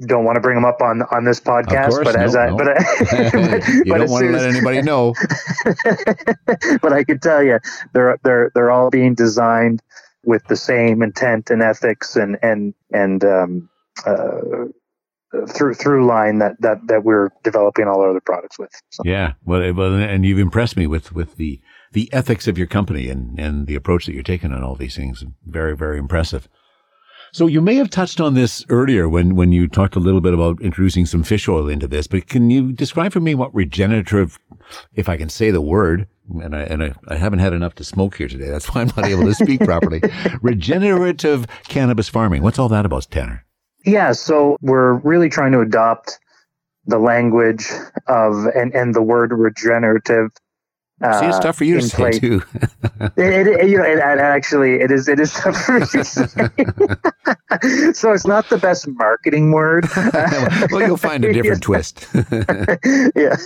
[0.06, 2.48] don't want to bring them up on on this podcast, course, but no, as I
[2.48, 2.56] no.
[2.56, 2.74] but, I,
[3.32, 5.14] but you but don't want to let anybody know.
[6.80, 7.58] but I can tell you,
[7.92, 9.82] they're they're they're all being designed
[10.24, 13.68] with the same intent and ethics and and and um,
[14.06, 14.40] uh,
[15.48, 18.70] through through line that that that we're developing all our other products with.
[18.90, 19.02] So.
[19.04, 21.60] Yeah, well, well, and you've impressed me with with the
[21.92, 24.96] the ethics of your company and and the approach that you're taking on all these
[24.96, 25.24] things.
[25.46, 26.48] Very very impressive.
[27.34, 30.34] So you may have touched on this earlier when, when you talked a little bit
[30.34, 34.38] about introducing some fish oil into this, but can you describe for me what regenerative,
[34.94, 36.06] if I can say the word,
[36.42, 38.50] and I, and I, I haven't had enough to smoke here today.
[38.50, 40.02] That's why I'm not able to speak properly.
[40.42, 42.42] regenerative cannabis farming.
[42.42, 43.46] What's all that about, Tanner?
[43.84, 44.12] Yeah.
[44.12, 46.18] So we're really trying to adopt
[46.86, 47.68] the language
[48.06, 50.30] of and, and the word regenerative
[51.02, 52.42] uh, See, it's tough for you to say too.
[53.16, 55.08] it, it, you know, it, actually, it is.
[55.08, 56.26] It is tough for me to say.
[57.92, 59.88] so it's not the best marketing word.
[60.70, 62.06] well, you'll find a different twist.
[62.14, 63.36] yeah,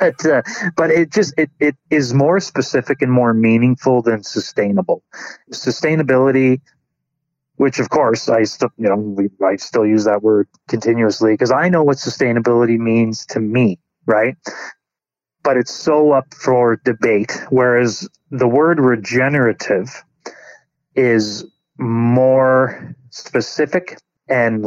[0.00, 0.42] but uh,
[0.76, 5.02] but it just it it is more specific and more meaningful than sustainable.
[5.52, 6.62] Sustainability
[7.58, 11.70] which of course I still, you know, I still use that word continuously because I
[11.70, 14.36] know what sustainability means to me, right?
[15.44, 17.32] but it's so up for debate.
[17.50, 20.04] Whereas the word regenerative
[20.94, 21.46] is
[21.78, 24.64] more specific and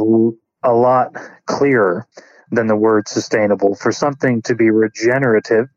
[0.64, 2.08] a lot clearer
[2.50, 3.76] than the word sustainable.
[3.76, 5.68] For something to be regenerative,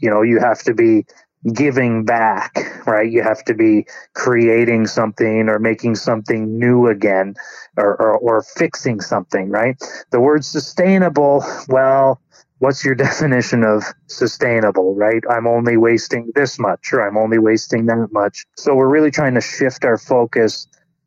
[0.00, 1.06] you know, you have to be
[1.54, 2.54] giving back,
[2.86, 3.10] right?
[3.10, 7.34] You have to be creating something or making something new again
[7.76, 9.76] or, or, or fixing something, right?
[10.10, 12.20] The word sustainable, well,
[12.58, 15.22] what's your definition of sustainable, right?
[15.30, 18.46] I'm only wasting this much or I'm only wasting that much.
[18.56, 20.66] So we're really trying to shift our focus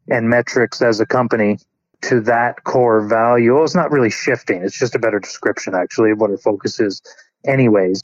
[0.09, 1.59] and metrics as a company
[2.01, 3.53] to that core value.
[3.53, 4.63] Well, it's not really shifting.
[4.63, 7.01] It's just a better description actually of what our focus is
[7.45, 8.01] anyways.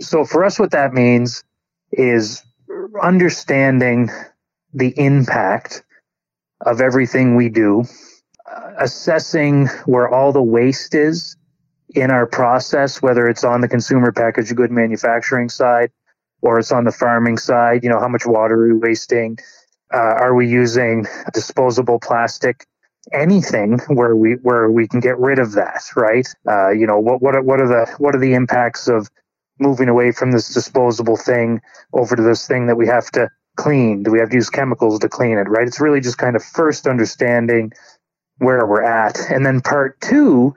[0.00, 1.44] So for us, what that means
[1.92, 2.42] is
[3.02, 4.10] understanding
[4.74, 5.82] the impact
[6.64, 7.84] of everything we do,
[8.50, 11.36] uh, assessing where all the waste is
[11.94, 15.90] in our process, whether it's on the consumer packaged good manufacturing side
[16.42, 17.82] or it's on the farming side.
[17.82, 19.38] You know, how much water are we wasting?
[19.92, 22.66] Uh, are we using disposable plastic?
[23.12, 26.28] Anything where we where we can get rid of that, right?
[26.46, 29.08] Uh, you know, what what are, what are the what are the impacts of
[29.58, 31.60] moving away from this disposable thing
[31.92, 34.02] over to this thing that we have to clean?
[34.02, 35.48] Do we have to use chemicals to clean it?
[35.48, 35.66] Right?
[35.66, 37.72] It's really just kind of first understanding
[38.38, 39.18] where we're at.
[39.30, 40.54] And then part two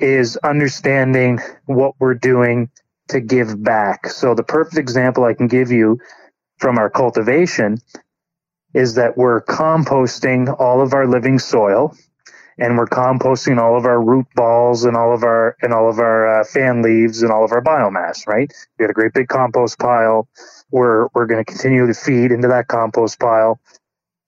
[0.00, 2.70] is understanding what we're doing
[3.08, 4.08] to give back.
[4.08, 5.98] So the perfect example I can give you
[6.58, 7.78] from our cultivation
[8.72, 11.96] is that we're composting all of our living soil
[12.58, 15.98] and we're composting all of our root balls and all of our and all of
[15.98, 18.52] our uh, fan leaves and all of our biomass right?
[18.78, 20.28] We got a great big compost pile.
[20.70, 23.60] We're we're going to continue to feed into that compost pile.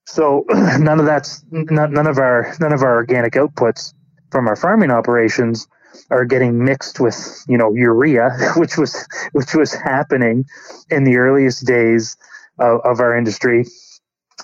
[0.06, 3.94] So none of that's none, none of our none of our organic outputs
[4.30, 5.66] from our farming operations
[6.10, 10.44] are getting mixed with you know urea, which was which was happening
[10.90, 12.16] in the earliest days
[12.58, 13.66] of, of our industry.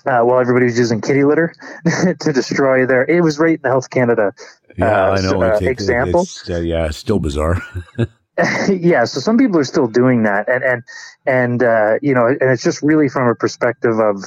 [0.05, 1.53] Uh, while everybody was using kitty litter
[2.19, 4.33] to destroy their, it was right in the Health Canada
[4.77, 5.41] yeah, uh, I know.
[5.41, 6.21] Uh, example.
[6.21, 7.61] It's, yeah, still bizarre.
[8.69, 10.83] yeah, so some people are still doing that, and and
[11.25, 14.23] and uh, you know, and it's just really from a perspective of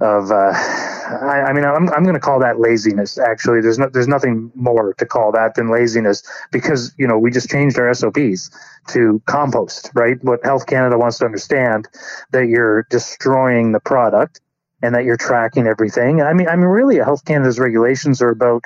[0.00, 3.18] of uh, I, I, mean I'm I'm going to call that laziness.
[3.18, 7.30] Actually, there's no there's nothing more to call that than laziness because you know we
[7.30, 8.50] just changed our SOPs
[8.88, 9.90] to compost.
[9.94, 11.86] Right, what Health Canada wants to understand
[12.30, 14.40] that you're destroying the product
[14.84, 16.22] and that you're tracking everything.
[16.22, 18.64] I mean I mean really, Health Canada's regulations are about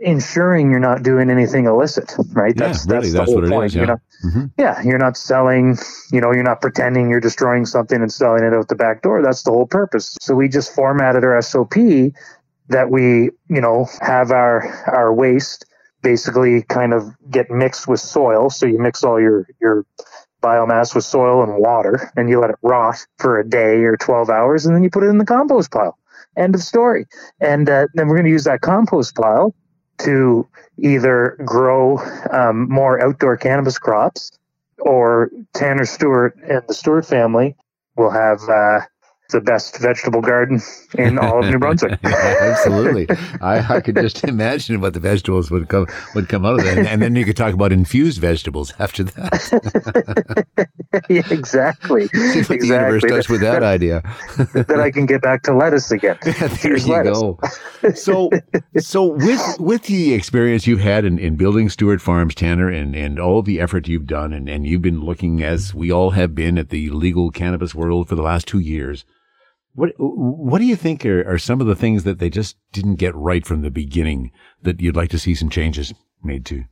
[0.00, 2.54] ensuring you're not doing anything illicit, right?
[2.56, 3.66] Yeah, that's really, that's, the that's whole what it point.
[3.66, 3.90] is, You're yeah.
[3.90, 4.44] not, Mm-hmm.
[4.58, 5.78] yeah, you're not selling,
[6.12, 9.22] you know, you're not pretending you're destroying something and selling it out the back door.
[9.22, 10.18] That's the whole purpose.
[10.20, 11.72] So we just formatted our SOP
[12.68, 15.64] that we, you know, have our our waste
[16.02, 18.50] basically kind of get mixed with soil.
[18.50, 19.86] So you mix all your your
[20.40, 24.30] biomass with soil and water and you let it rot for a day or 12
[24.30, 25.98] hours and then you put it in the compost pile.
[26.36, 27.06] End of story.
[27.40, 29.54] And uh, then we're going to use that compost pile
[29.98, 30.48] to
[30.78, 31.98] either grow
[32.30, 34.30] um, more outdoor cannabis crops
[34.78, 37.56] or Tanner Stewart and the Stewart family
[37.96, 38.80] will have uh,
[39.30, 40.60] the best vegetable garden
[40.96, 41.98] in all of New Brunswick.
[42.04, 43.06] Absolutely,
[43.40, 46.78] I, I could just imagine what the vegetables would come would come out of that,
[46.78, 50.46] and, and then you could talk about infused vegetables after that.
[51.08, 52.08] yeah, exactly.
[52.08, 53.10] See what the universe exactly.
[53.10, 54.02] does with that idea.
[54.52, 56.18] then I can get back to lettuce again.
[56.22, 57.20] there Here's you lettuce.
[57.20, 57.38] go.
[57.94, 58.30] So,
[58.78, 63.18] so with with the experience you've had in, in building Stewart Farms, Tanner, and, and
[63.18, 66.58] all the effort you've done, and, and you've been looking as we all have been
[66.58, 69.04] at the legal cannabis world for the last two years.
[69.74, 72.96] What what do you think are, are some of the things that they just didn't
[72.96, 76.64] get right from the beginning that you'd like to see some changes made to?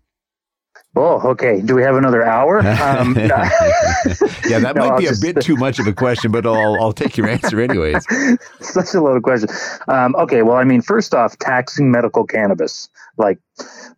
[0.96, 1.60] Oh, okay.
[1.60, 2.58] Do we have another hour?
[2.88, 6.46] Um, yeah, that No, might I'll be a bit too much of a question, but
[6.46, 8.04] I'll I'll take your answer anyways.
[8.60, 9.48] Such a loaded question.
[9.88, 13.38] Um, okay, well, I mean, first off, taxing medical cannabis, like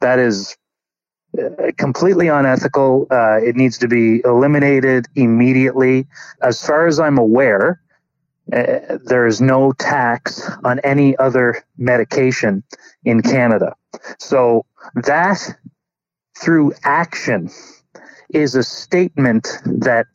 [0.00, 0.56] that is
[1.38, 3.06] uh, completely unethical.
[3.10, 6.06] Uh, it needs to be eliminated immediately.
[6.42, 7.80] As far as I'm aware,
[8.52, 12.62] uh, there is no tax on any other medication
[13.04, 13.74] in Canada.
[14.18, 15.38] So that
[16.38, 17.50] through action
[18.30, 20.06] is a statement that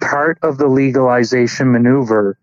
[0.00, 2.38] part of the legalization maneuver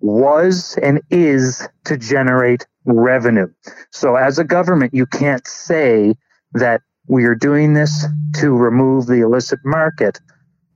[0.00, 3.48] was and is to generate revenue.
[3.90, 6.14] So as a government, you can't say
[6.52, 10.20] that we are doing this to remove the illicit market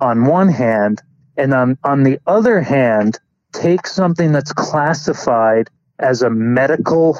[0.00, 1.02] on one hand,
[1.36, 3.18] and on, on the other hand,
[3.52, 7.18] take something that's classified as a medical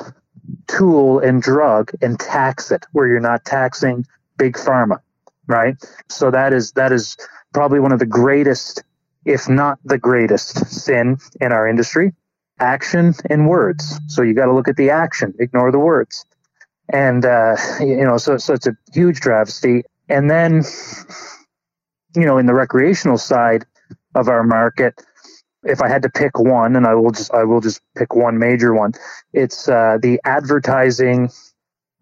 [0.66, 4.04] tool and drug and tax it where you're not taxing
[4.36, 5.00] big pharma,
[5.46, 5.76] right?
[6.08, 7.16] So that is that is
[7.52, 8.82] probably one of the greatest
[9.24, 12.12] if not the greatest sin in our industry
[12.58, 13.98] action and words.
[14.06, 16.24] So you got to look at the action ignore the words.
[16.92, 19.82] And uh, you know so, so it's a huge travesty.
[20.08, 20.62] And then
[22.16, 23.66] you know in the recreational side
[24.14, 25.00] of our market
[25.64, 28.38] if i had to pick one and i will just i will just pick one
[28.38, 28.92] major one
[29.32, 31.30] it's uh, the advertising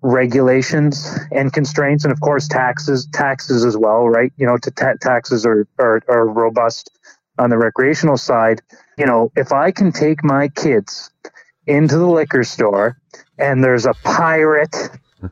[0.02, 4.32] regulations and constraints and of course taxes taxes as well right?
[4.36, 6.90] You know to ta- taxes are, are are robust
[7.38, 8.62] on the recreational side.
[8.96, 11.10] You know if i can take my kids
[11.66, 12.96] into the liquor store
[13.38, 14.74] and there's a pirate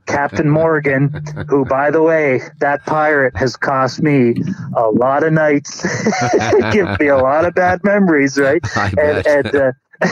[0.06, 1.08] captain morgan
[1.48, 4.34] who by the way that pirate has cost me
[4.76, 5.82] a lot of nights
[6.72, 9.26] give me a lot of bad memories right I and, bet.
[9.26, 9.72] and uh,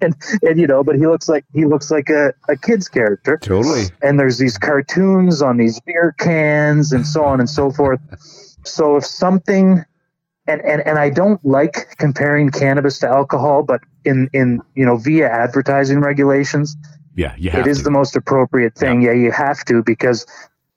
[0.00, 3.36] and, and you know, but he looks like he looks like a, a kid's character.
[3.36, 3.84] totally.
[4.02, 8.00] And there's these cartoons on these beer cans and so on and so forth.
[8.64, 9.84] So if something
[10.46, 14.96] and, and, and I don't like comparing cannabis to alcohol, but in, in you know
[14.96, 16.76] via advertising regulations,
[17.14, 17.84] Yeah, you it is to.
[17.84, 19.02] the most appropriate thing.
[19.02, 19.12] Yeah.
[19.12, 20.26] you have to because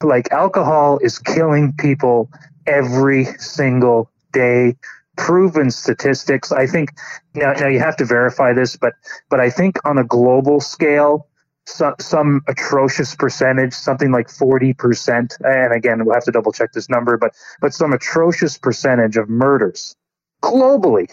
[0.03, 2.29] like alcohol is killing people
[2.65, 4.75] every single day.
[5.15, 6.51] Proven statistics.
[6.51, 6.91] I think
[7.33, 8.93] now, now you have to verify this, but
[9.31, 11.27] but I think on a global scale,
[11.65, 15.35] some some atrocious percentage, something like forty percent.
[15.39, 19.27] And again, we'll have to double check this number, but but some atrocious percentage of
[19.27, 19.95] murders
[20.43, 21.09] globally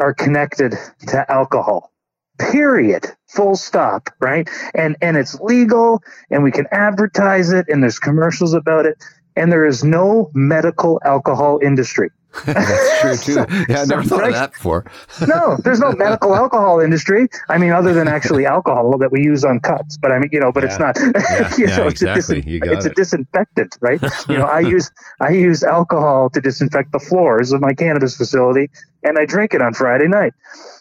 [0.00, 0.76] are connected
[1.06, 1.92] to alcohol
[2.38, 4.48] period full stop right?
[4.74, 8.96] And and it's legal and we can advertise it and there's commercials about it
[9.36, 12.10] and there is no medical alcohol industry
[12.44, 13.64] That's true too.
[13.68, 14.84] Yeah, I never thought of that before.
[15.26, 17.28] no there's no medical alcohol industry.
[17.48, 20.40] I mean other than actually alcohol that we use on cuts but i mean you
[20.40, 22.42] know but it's not Yeah, you yeah, know, it's a exactly.
[22.42, 24.00] disin- You got it's a disinfectant right?
[24.28, 28.70] You know i use i use alcohol to disinfect the floors of my cannabis facility
[29.02, 30.34] and i drink it on friday night.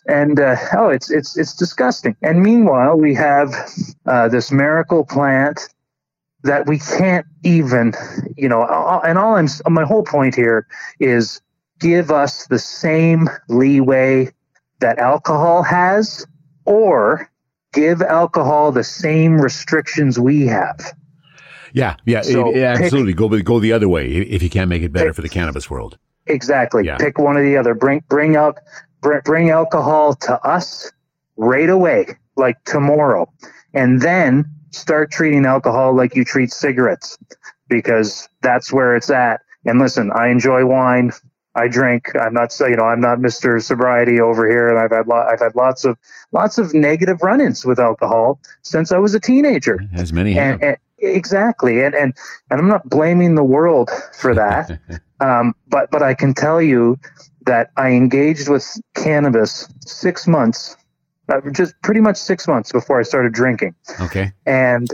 [0.07, 2.15] And uh, oh it's it's it's disgusting.
[2.21, 3.49] And meanwhile we have
[4.05, 5.67] uh, this miracle plant
[6.45, 7.93] that we can't even
[8.37, 8.61] you know
[9.03, 10.65] and all i'm my whole point here
[10.99, 11.41] is
[11.79, 14.31] give us the same leeway
[14.79, 16.25] that alcohol has
[16.65, 17.29] or
[17.73, 20.79] give alcohol the same restrictions we have
[21.73, 23.13] Yeah, yeah, So it- yeah, pick- absolutely.
[23.13, 24.05] Go go the other way
[24.35, 25.97] if you can't make it better Pick- for the cannabis world.
[26.27, 26.85] Exactly.
[26.85, 26.95] Yeah.
[26.97, 27.73] Pick one or the other.
[27.75, 28.57] Bring bring out
[29.01, 30.89] bring, bring alcohol to us
[31.35, 32.05] right away,
[32.37, 33.27] like tomorrow.
[33.73, 37.17] and then start treating alcohol like you treat cigarettes
[37.69, 39.41] because that's where it's at.
[39.65, 41.11] And listen, I enjoy wine.
[41.55, 42.11] I drink.
[42.19, 43.61] I'm not, you know, I'm not Mr.
[43.63, 45.97] Sobriety over here, and I've had, lo- I've had lots of,
[46.33, 49.79] lots of negative run-ins with alcohol since I was a teenager.
[49.93, 50.55] As many have.
[50.55, 52.13] And, and, exactly, and and
[52.49, 54.79] and I'm not blaming the world for that,
[55.19, 56.99] um, but but I can tell you
[57.45, 60.75] that I engaged with cannabis six months,
[61.29, 63.75] uh, just pretty much six months before I started drinking.
[64.01, 64.31] Okay.
[64.45, 64.87] And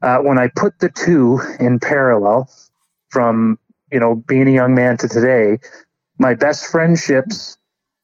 [0.00, 2.50] uh, when I put the two in parallel,
[3.12, 3.58] from
[3.92, 5.58] you know being a young man to today,
[6.18, 7.56] my best friendships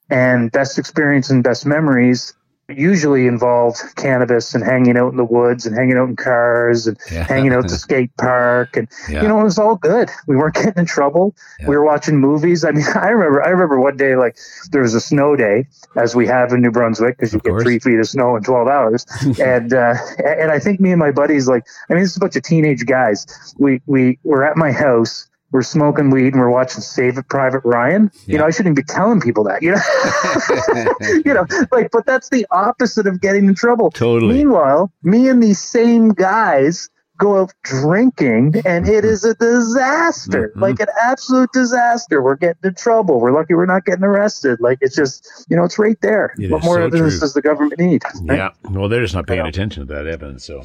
[0.09, 2.33] and best experience and best memories
[2.69, 6.97] usually involved cannabis and hanging out in the woods and hanging out in cars and
[7.11, 7.23] yeah.
[7.23, 9.21] hanging out at the skate park and yeah.
[9.21, 11.67] you know it was all good we weren't getting in trouble yeah.
[11.67, 14.37] we were watching movies i mean i remember i remember one day like
[14.71, 17.49] there was a snow day as we have in new brunswick because you of get
[17.51, 17.63] course.
[17.63, 19.05] three feet of snow in 12 hours
[19.39, 22.19] and uh, and i think me and my buddies like i mean this is a
[22.19, 23.25] bunch of teenage guys
[23.57, 28.11] we we were at my house we're smoking weed and we're watching Saving Private Ryan.
[28.25, 28.33] Yeah.
[28.33, 32.29] You know, I shouldn't be telling people that, you know, you know, like, but that's
[32.29, 33.91] the opposite of getting in trouble.
[33.91, 34.35] Totally.
[34.35, 40.61] Meanwhile, me and these same guys go out drinking and it is a disaster, mm-hmm.
[40.61, 42.23] like an absolute disaster.
[42.23, 43.19] We're getting in trouble.
[43.19, 44.59] We're lucky we're not getting arrested.
[44.61, 46.33] Like it's just, you know, it's right there.
[46.39, 47.19] It what more so evidence true.
[47.19, 48.03] does the government need?
[48.23, 48.37] Right?
[48.37, 48.49] Yeah.
[48.71, 50.45] Well, they're just not paying attention to that evidence.
[50.45, 50.63] So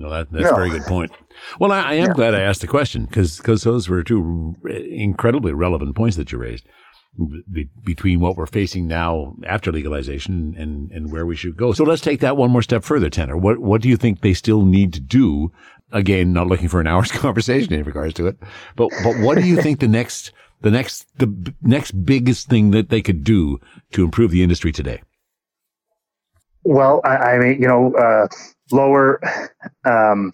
[0.00, 0.52] no, that, that's no.
[0.52, 1.12] a very good point.
[1.58, 2.14] Well, I, I am yeah.
[2.14, 6.38] glad I asked the question because because those were two incredibly relevant points that you
[6.38, 6.66] raised
[7.52, 11.72] be, between what we're facing now after legalization and and where we should go.
[11.72, 13.36] So let's take that one more step further, Tanner.
[13.36, 15.52] What what do you think they still need to do?
[15.92, 18.38] Again, not looking for an hour's conversation in regards to it,
[18.76, 20.32] but but what do you think the next
[20.62, 23.60] the next the next biggest thing that they could do
[23.92, 25.02] to improve the industry today?
[26.62, 28.28] Well, I, I mean, you know, uh,
[28.72, 29.20] lower,
[29.84, 30.32] um,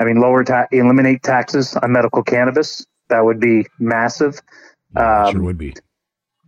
[0.00, 2.86] I mean, lower ta- eliminate taxes on medical cannabis.
[3.08, 4.40] That would be massive.
[4.96, 5.74] Um, sure would be.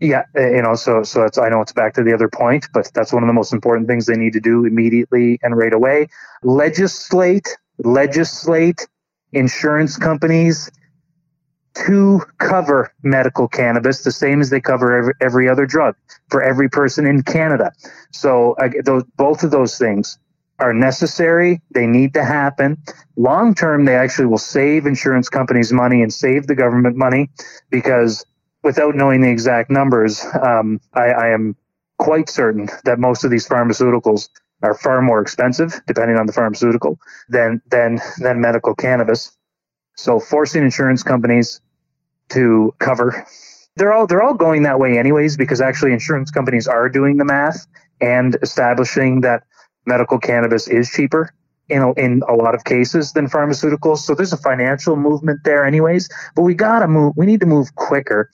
[0.00, 2.66] Yeah, eh, you know, so so it's I know it's back to the other point,
[2.74, 5.72] but that's one of the most important things they need to do immediately and right
[5.72, 6.08] away.
[6.42, 8.86] Legislate, legislate
[9.32, 10.70] insurance companies
[11.74, 15.94] to cover medical cannabis the same as they cover every, every other drug
[16.30, 17.70] for every person in Canada.
[18.12, 20.18] So uh, those, both of those things
[20.58, 21.60] are necessary.
[21.70, 22.82] They need to happen.
[23.16, 27.30] Long term, they actually will save insurance companies money and save the government money
[27.70, 28.24] because
[28.62, 31.56] without knowing the exact numbers, um, I, I am
[31.98, 34.28] quite certain that most of these pharmaceuticals
[34.62, 39.36] are far more expensive, depending on the pharmaceutical, than than than medical cannabis.
[39.96, 41.60] So forcing insurance companies
[42.30, 43.26] to cover
[43.76, 47.24] they're all they're all going that way anyways because actually insurance companies are doing the
[47.24, 47.66] math
[48.00, 49.44] and establishing that
[49.86, 51.32] medical cannabis is cheaper
[51.68, 53.98] in a, in a lot of cases than pharmaceuticals.
[53.98, 56.08] So there's a financial movement there, anyways.
[56.34, 57.14] But we gotta move.
[57.16, 58.30] We need to move quicker,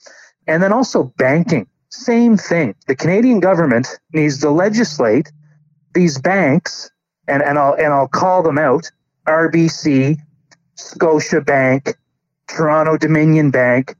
[0.47, 1.67] and then also banking.
[1.89, 2.75] Same thing.
[2.87, 5.31] The Canadian government needs to legislate
[5.93, 6.89] these banks,
[7.27, 8.89] and, and I'll and I'll call them out:
[9.27, 10.17] RBC,
[10.77, 11.93] Scotiabank,
[12.47, 13.95] Toronto Dominion Bank,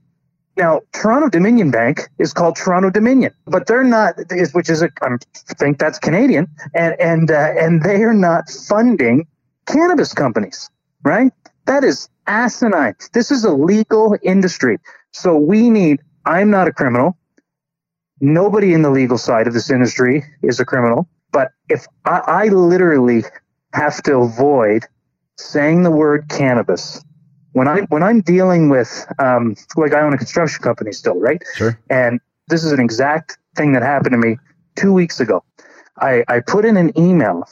[0.55, 4.15] now, Toronto Dominion Bank is called Toronto Dominion, but they're not,
[4.53, 5.17] which is a, I
[5.57, 9.25] think that's Canadian, and and uh, and they are not funding
[9.65, 10.69] cannabis companies,
[11.03, 11.31] right?
[11.65, 12.95] That is asinine.
[13.13, 14.77] This is a legal industry,
[15.11, 16.01] so we need.
[16.25, 17.17] I'm not a criminal.
[18.21, 22.47] Nobody in the legal side of this industry is a criminal, but if I, I
[22.49, 23.23] literally
[23.73, 24.85] have to avoid
[25.37, 27.03] saying the word cannabis
[27.53, 31.41] when I when I'm dealing with um, like I own a construction company still, right?
[31.55, 31.79] Sure.
[31.89, 34.37] And this is an exact thing that happened to me
[34.75, 35.43] two weeks ago.
[35.97, 37.47] I, I put in an email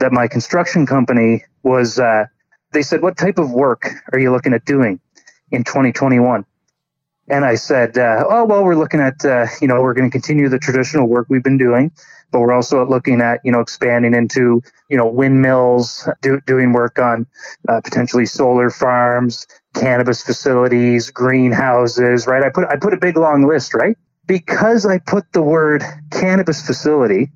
[0.00, 1.98] that my construction company was.
[1.98, 2.26] Uh,
[2.72, 5.00] they said, "What type of work are you looking at doing
[5.50, 6.44] in 2021?"
[7.30, 10.12] And I said, uh, "Oh well, we're looking at uh, you know we're going to
[10.12, 11.92] continue the traditional work we've been doing,
[12.30, 16.98] but we're also looking at you know expanding into you know windmills, do, doing work
[16.98, 17.26] on
[17.68, 22.26] uh, potentially solar farms, cannabis facilities, greenhouses.
[22.26, 22.42] Right?
[22.42, 23.74] I put I put a big long list.
[23.74, 23.96] Right?
[24.26, 27.30] Because I put the word cannabis facility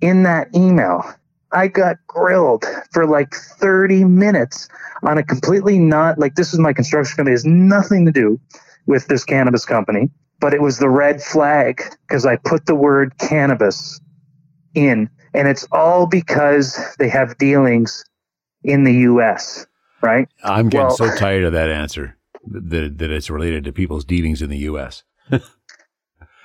[0.00, 1.04] in that email,
[1.52, 4.68] I got grilled for like 30 minutes
[5.02, 7.32] on a completely not like this is my construction company.
[7.32, 8.40] It has nothing to do
[8.86, 10.10] with this cannabis company,
[10.40, 14.00] but it was the red flag because I put the word cannabis
[14.74, 18.04] in, and it's all because they have dealings
[18.62, 19.66] in the U.S.
[20.02, 20.28] Right?
[20.44, 22.16] I'm getting well, so tired of that answer
[22.46, 25.02] that that it's related to people's dealings in the U.S.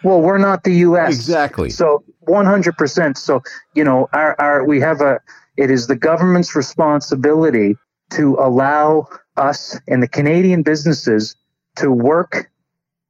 [0.03, 1.13] well, we're not the U.S.
[1.13, 1.69] Exactly.
[1.69, 2.77] So 100.
[2.77, 3.41] percent So
[3.75, 5.19] you know, our our we have a
[5.57, 7.75] It is the government's responsibility
[8.11, 11.35] to allow us and the Canadian businesses
[11.77, 12.49] to work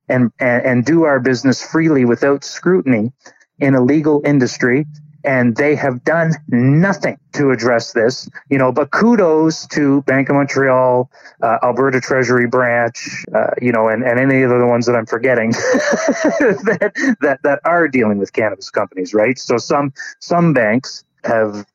[0.10, 3.12] and, and, and do our business freely without scrutiny
[3.60, 4.86] in a legal industry
[5.24, 8.30] and they have done nothing to address this.
[8.50, 11.10] You know, but kudos to Bank of Montreal,
[11.42, 15.06] uh, Alberta Treasury Branch, uh, you know, and, and any of the ones that I'm
[15.06, 19.38] forgetting that, that that are dealing with cannabis companies, right?
[19.38, 21.66] So some some banks have,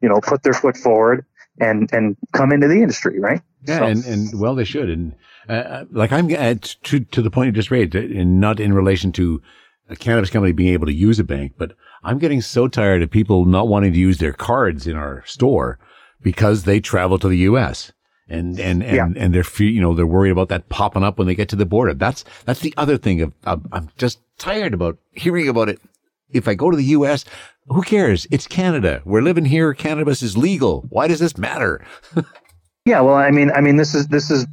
[0.00, 1.24] you know, put their foot forward
[1.58, 3.42] and and come into the industry, right?
[3.66, 4.88] Yeah, So- and, and well, they should.
[4.90, 5.14] And
[5.48, 8.72] uh, like I'm uh, to to the point you just raised, uh, and not in
[8.72, 9.42] relation to
[9.88, 11.72] a cannabis company being able to use a bank, but
[12.04, 15.78] I'm getting so tired of people not wanting to use their cards in our store
[16.22, 17.92] because they travel to the U.S.
[18.28, 19.22] And and and, Yeah.
[19.22, 21.66] and they're you know they're worried about that popping up when they get to the
[21.66, 21.94] border.
[21.94, 23.20] That's that's the other thing.
[23.20, 25.80] Of, of I'm just tired about hearing about it.
[26.30, 27.26] If I go to the U.S.,
[27.66, 28.26] who cares?
[28.30, 29.02] It's Canada.
[29.04, 29.74] We're living here.
[29.74, 30.86] Cannabis is legal.
[30.88, 31.84] Why does this matter?
[32.84, 34.44] Yeah, well, I mean, I mean, this is this is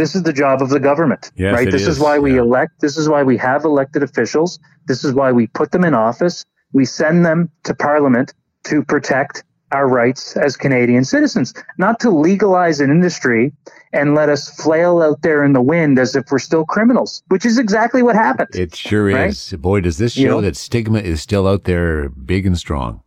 [0.00, 1.70] this is the job of the government, Yes, right?
[1.70, 2.40] This is, is, why we yeah.
[2.40, 2.80] elect.
[2.80, 4.58] This is why we have elected officials.
[4.86, 6.44] This is why we put them in office.
[6.72, 8.32] We send them to Parliament
[8.64, 13.52] to protect our rights as Canadian citizens, not to legalize an industry
[13.92, 17.44] and let us flail out there in the wind as if we're still criminals, which
[17.44, 18.48] is exactly what happened.
[18.54, 19.28] It sure Right?
[19.30, 19.52] is.
[19.58, 20.40] Boy, does this show You know?
[20.40, 23.02] that stigma is still out there big and strong.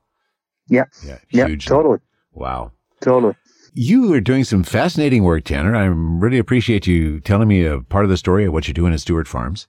[0.70, 2.00] yeah, Yeah, yeah, totally,
[2.34, 2.72] Wow.
[3.02, 3.36] totally.
[3.76, 5.76] You are doing some fascinating work, Tanner.
[5.76, 8.94] I really appreciate you telling me a part of the story of what you're doing
[8.94, 9.68] at Stewart Farms.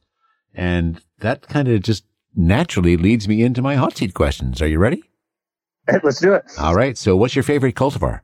[0.55, 2.05] And that kind of just
[2.37, 4.61] naturally leads me into my hot seat questions.
[4.61, 5.03] Are you ready?
[6.03, 6.45] Let's do it.
[6.59, 6.99] All right.
[6.99, 8.21] So what's your favorite cultivar?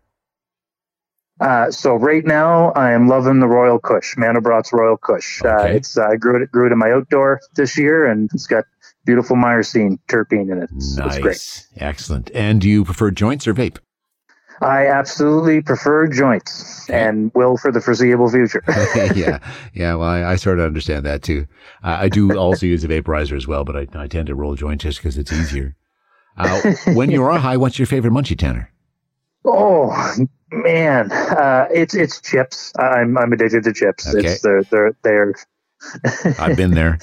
[1.40, 5.40] Uh, so right now, I am loving the Royal Kush, Mandelbrot's Royal Kush.
[5.42, 5.76] Uh, Okay.
[5.76, 8.64] it's uh, I grew it grew it in my outdoor this year, and it's got
[9.06, 10.68] beautiful myrcene terpene in it.
[10.76, 11.24] It's, it's great.
[11.24, 11.66] Nice.
[11.78, 12.30] Excellent.
[12.34, 13.78] And do you prefer joints or vape?
[14.60, 18.62] I absolutely prefer joints and will for the foreseeable future.
[19.14, 19.38] yeah,
[19.72, 19.94] yeah.
[19.94, 21.46] Well, I, I sort of understand that too.
[21.82, 24.54] Uh, I do also use a vaporizer as well, but I, I tend to roll
[24.54, 25.76] joint just because it's easier.
[26.36, 28.70] Uh, when you're high, what's your favorite munchie, Tanner?
[29.42, 30.16] oh
[30.52, 32.72] man, uh, it's it's chips.
[32.78, 34.14] I'm I'm addicted to chips.
[34.14, 34.28] Okay.
[34.28, 35.34] It's they're they're they're
[36.38, 36.98] I've been there.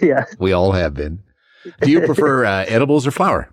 [0.00, 0.24] yeah.
[0.38, 1.20] we all have been.
[1.80, 3.50] Do you prefer uh, edibles or flour?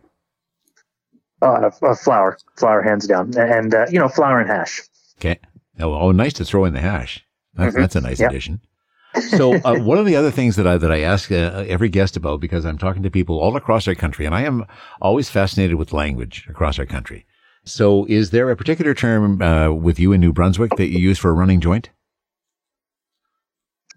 [1.42, 4.82] Uh, uh, flour, flour, hands down, and uh, you know flour and hash.
[5.20, 5.38] Okay.
[5.80, 7.24] Oh, oh, nice to throw in the hash.
[7.56, 7.80] That's, Mhm.
[7.80, 8.30] that's a nice Yep.
[8.32, 8.62] addition.
[9.30, 12.16] So, uh, one of the other things that I that I ask uh, every guest
[12.18, 14.66] about because I'm talking to people all across our country, and I am
[15.02, 17.26] always fascinated with language across our country.
[17.66, 21.18] So, is there a particular term uh, with you in New Brunswick that you use
[21.20, 21.90] for a running joint?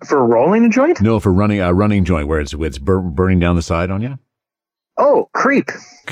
[0.07, 1.01] For rolling a joint?
[1.01, 4.01] No, for running a running joint where it's it's bur- burning down the side on
[4.03, 4.18] you.
[4.97, 5.70] Oh, creep.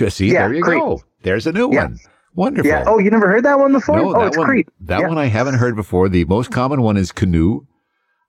[0.09, 0.81] See, Yeah, there you creep.
[0.81, 1.03] go.
[1.27, 1.83] There's a new Yeah.
[1.87, 1.99] one.
[2.37, 2.71] Wonderful.
[2.71, 2.85] Yeah.
[2.87, 3.97] Oh, you never heard that one before?
[3.97, 4.71] No, oh, that it's one, creep.
[4.83, 5.09] That Yeah.
[5.09, 6.09] one I haven't heard before.
[6.09, 7.63] The most common one is canoe.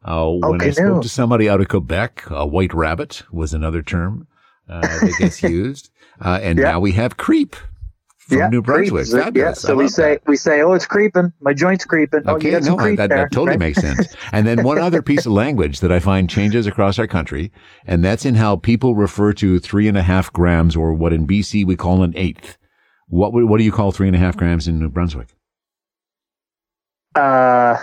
[0.03, 0.71] Uh, when I Oh, canoe.
[0.71, 4.25] spoke to somebody out of Quebec, a white rabbit was another term
[4.67, 5.91] uh, that gets used.
[6.19, 6.71] Uh, and Yeah.
[6.71, 7.55] now we have creep
[8.17, 9.07] from yeah, New Brunswick.
[9.35, 9.53] Yeah.
[9.53, 10.21] So we say that.
[10.27, 11.31] we say, oh, it's creeping.
[11.39, 12.21] My joint's creeping.
[12.25, 13.59] oh, you Okay, got no, creep that, that totally right?
[13.59, 14.07] makes sense.
[14.33, 17.51] And then one other piece of language that I find changes across our country,
[17.85, 21.27] and that's in how people refer to three and a half grams, or what in
[21.27, 22.56] BC we call an eighth.
[23.07, 25.29] What would- what do you call three and a half grams in New Brunswick?
[27.15, 27.77] Uh,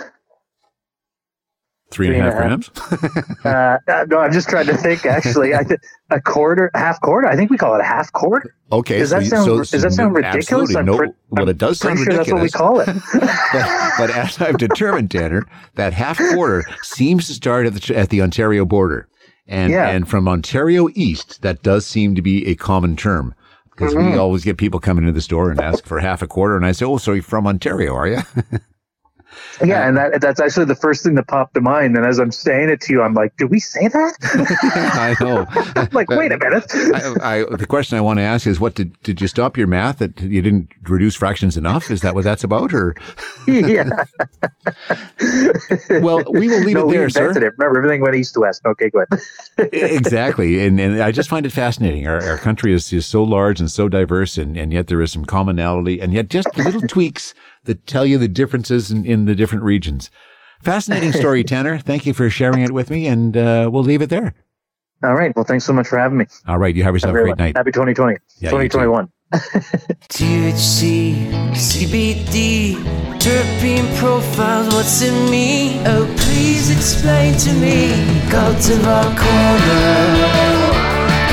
[1.91, 2.69] Three and a half grams.
[3.45, 3.77] uh,
[4.09, 5.05] no, I'm just trying to think.
[5.05, 7.27] Actually, I th- a quarter, half quarter.
[7.27, 8.49] I think we call it a half quart.
[8.71, 8.97] Okay.
[8.99, 10.51] Does that so- sound- so- does that sound ridiculous?
[10.51, 10.75] Absolutely.
[10.77, 12.87] I'm No, pre- well, I'm it does sound sure that's what we call it.
[13.13, 15.45] but, but as I've determined, Tanner,
[15.75, 19.07] that half quarter seems to start at the at the Ontario border,
[19.47, 19.87] and Yeah.
[19.89, 23.35] and from Ontario east, that does seem to be a common term
[23.75, 24.19] because we Mm-hmm.
[24.19, 26.71] always get people coming into the store and ask for half a quarter, and I
[26.71, 28.19] say, "Oh, so you're from Ontario, are you?"
[29.63, 31.95] yeah, and that that's actually the first thing that popped to mind.
[31.95, 34.13] And as I'm saying it to you, I'm like, "Do we say that?"
[35.19, 35.45] I know.
[35.75, 36.65] I'm like, wait a minute.
[37.21, 39.67] I, I, the question I want to ask is, what did did you stop your
[39.67, 41.89] math that you didn't reduce fractions enough?
[41.89, 42.95] Is that what that's about, or
[43.47, 43.89] yeah.
[46.01, 47.31] well, we will leave no, it there, sir.
[47.31, 47.35] it.
[47.35, 48.61] Remember, everything went east to west.
[48.65, 49.73] Okay, go ahead.
[49.73, 50.65] exactly.
[50.65, 52.07] And, and I just find it fascinating.
[52.07, 55.11] Our, our country is, is so large and so diverse, and, and yet there is
[55.11, 57.33] some commonality, and yet just little tweaks
[57.65, 60.09] that tell you the differences in, in the different regions.
[60.61, 61.77] Fascinating story, Tanner.
[61.77, 64.33] Thank you for sharing it with me, and uh, we'll leave it there.
[65.03, 65.35] All right.
[65.35, 66.25] Well, thanks so much for having me.
[66.47, 66.75] All right.
[66.75, 67.55] You have yourself a great night.
[67.55, 68.17] Happy 2020.
[68.39, 68.77] Yeah, you too.
[68.79, 69.09] 2021.
[69.33, 72.75] THC, CBD,
[73.19, 75.81] terpene profiles, what's in me?
[75.85, 77.89] Oh, please explain to me.
[78.29, 80.05] Cultivar Corner,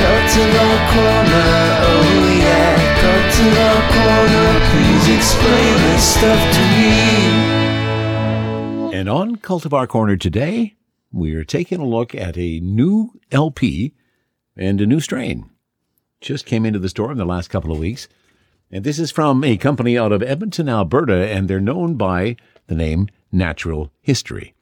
[0.01, 1.53] Cultivar Corner,
[1.85, 6.93] oh yeah, Cultivar Corner, please explain this stuff to me.
[8.93, 10.75] And on Cultivar Corner today,
[11.09, 13.93] we are taking a look at a new LP
[14.57, 15.49] and a new strain.
[16.19, 18.09] Just came into the store in the last couple of weeks.
[18.69, 22.35] And this is from a company out of Edmonton, Alberta, and they're known by
[22.67, 24.53] the name Natural History.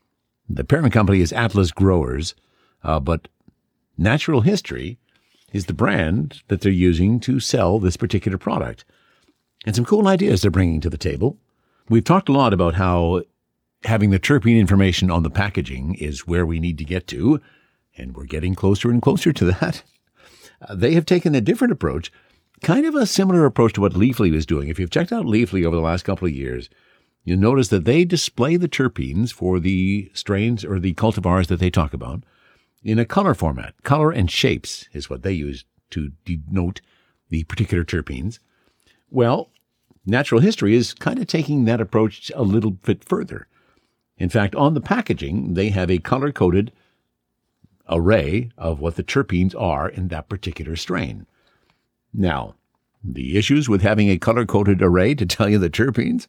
[0.48, 2.36] The parent company is Atlas Growers,
[2.84, 3.28] uh, but
[3.98, 5.00] Natural History
[5.52, 8.86] is the brand that they're using to sell this particular product.
[9.66, 11.38] And some cool ideas they're bringing to the table.
[11.89, 13.24] We've talked a lot about how
[13.84, 17.41] having the terpene information on the packaging is where we need to get to,
[17.97, 19.84] and we're getting closer and closer to that.
[20.62, 22.12] Uh, they have taken a different approach,
[22.62, 24.70] kind of a similar approach to what Leafly was doing.
[24.70, 26.70] If you've checked out Leafly over the last couple of years,
[27.24, 31.70] you'll notice that they display the terpenes for the strains or the cultivars that they
[31.70, 32.24] talk about
[32.84, 33.74] in a color format.
[33.84, 36.82] Color and shapes is what they use to denote
[37.30, 38.39] the particular terpenes.
[39.12, 39.49] Well,
[40.05, 43.47] natural history is kind of taking that approach a little bit further.
[44.18, 46.72] In fact, on the packaging, they have a color coded
[47.89, 51.28] array of what the terpenes are in that particular strain.
[52.14, 52.55] Now,
[53.03, 56.28] the issues with having a color coded array to tell you the terpenes,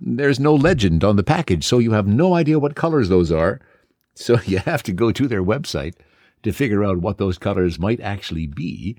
[0.00, 3.60] there's no legend on the package, so you have no idea what colors those are.
[4.14, 5.94] So you have to go to their website
[6.42, 8.96] to figure out what those colors might actually be.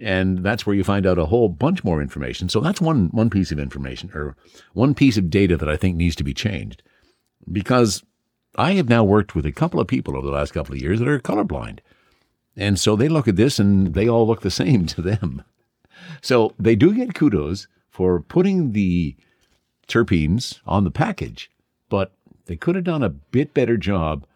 [0.00, 2.48] And that's where you find out a whole bunch more information.
[2.48, 4.36] So that's one, one piece of information or
[4.72, 6.82] one piece of data that I think needs to be changed
[7.50, 8.02] because
[8.56, 10.98] I have now worked with a couple of people over the last couple of years
[10.98, 11.78] that are colorblind.
[12.56, 15.42] And so they look at this and they all look the same to them.
[16.22, 19.16] So they do get kudos for putting the
[19.86, 21.50] terpenes on the package,
[21.88, 22.12] but
[22.46, 24.26] they could have done a bit better job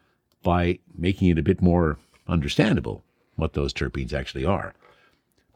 [0.43, 1.99] by making it a bit more
[2.29, 3.03] understandable
[3.37, 4.75] what those terpenes actually are.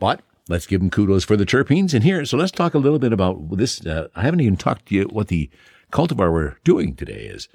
[0.03, 1.94] But let's give them kudos for the terpenes.
[1.94, 3.86] in here, so let's talk a little bit about this.
[3.86, 5.48] Uh, I haven't even talked to you what the
[5.92, 7.48] cultivar we're doing today is.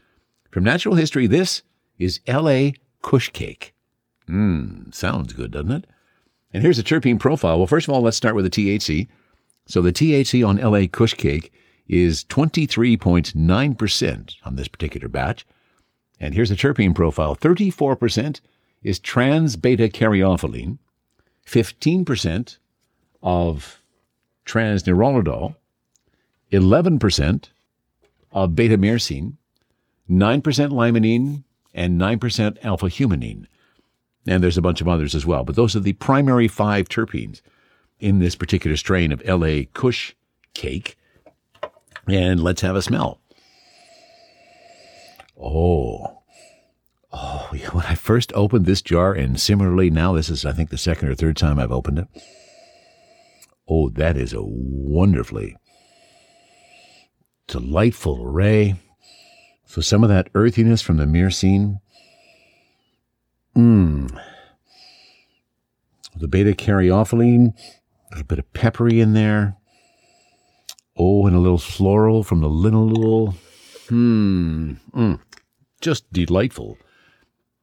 [0.49, 1.63] From natural history, this
[1.99, 2.69] is LA
[3.01, 3.75] Kush Cake.
[4.29, 5.87] Mmm, sounds good, doesn't it?
[6.53, 7.57] And here's the terpene profile.
[7.57, 9.09] Well, first of all, let's start with the THC.
[9.65, 11.51] So the THC on LA Kush Cake
[11.89, 15.45] is 23.9% on this particular batch.
[16.17, 18.39] And here's the terpene profile 34%
[18.83, 20.77] is trans beta caryophyllene,
[21.47, 22.57] 15%
[23.23, 23.81] of
[24.45, 25.55] trans nerolidol,
[26.51, 27.49] 11%
[28.31, 29.33] of beta myrcene,
[30.09, 31.43] 9% limonene,
[31.73, 33.45] and 9% alpha humulene.
[34.27, 35.43] And there's a bunch of others as well.
[35.43, 37.41] But those are the primary five terpenes
[37.99, 40.13] in this particular strain of LA Kush
[40.53, 40.97] cake.
[42.07, 43.19] And let's have a smell.
[45.39, 46.16] Oh.
[47.19, 50.77] Oh, when I first opened this jar, and similarly now, this is, I think, the
[50.77, 52.07] second or third time I've opened it.
[53.67, 55.57] Oh, that is a wonderfully
[57.47, 58.75] delightful array.
[59.65, 61.79] So some of that earthiness from the myrcene.
[63.55, 64.21] Mmm.
[66.15, 67.53] The beta caryophyllene,
[68.11, 69.57] a little bit of peppery in there.
[70.95, 73.35] Oh, and a little floral from the linalool.
[73.89, 74.73] Hmm.
[74.93, 75.19] Mm.
[75.81, 76.77] Just delightful.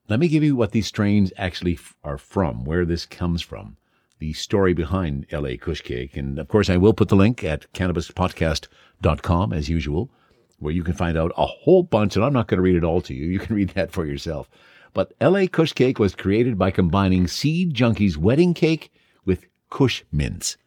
[0.07, 3.79] Let me give you what these strains actually are from, where this comes from,
[4.19, 6.15] the story behind LA Kush Cake.
[6.15, 10.11] And of course, I will put the link at cannabispodcast.com as usual,
[10.59, 12.17] where you can find out a whole bunch.
[12.17, 13.27] And I'm not going to read it all to you.
[13.27, 14.51] You can read that for yourself.
[14.93, 18.93] But LA Kush Cake was created by combining Seed Junky's wedding cake
[19.25, 20.59] with Kush mints.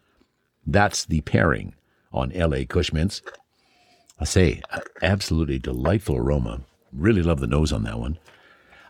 [0.65, 1.75] That's the pairing
[2.11, 3.21] on LA Kush mints.
[4.19, 4.63] I say,
[5.03, 6.61] absolutely delightful aroma.
[6.91, 8.17] Really love the nose on that one.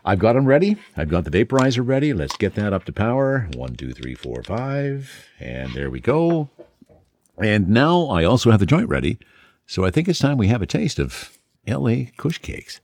[0.08, 0.78] I've got them ready.
[0.96, 2.14] I've got the vaporizer ready.
[2.14, 3.46] Let's get that up to power.
[3.54, 5.28] One, two, three, four, five.
[5.38, 6.48] And there we go.
[7.36, 9.18] And now I also have the joint ready.
[9.66, 11.36] So I think it's time we have a taste of
[11.66, 12.80] LA Kush Cakes.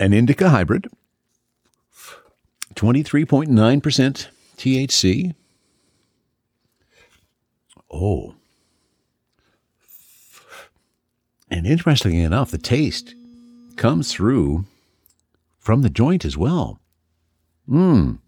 [0.00, 0.88] An indica hybrid,
[2.74, 5.34] 23.9% THC.
[7.92, 8.34] Oh.
[11.52, 13.14] And interestingly enough, the taste
[13.76, 14.64] comes through
[15.58, 16.80] from the joint as well.
[17.68, 18.20] Mmm.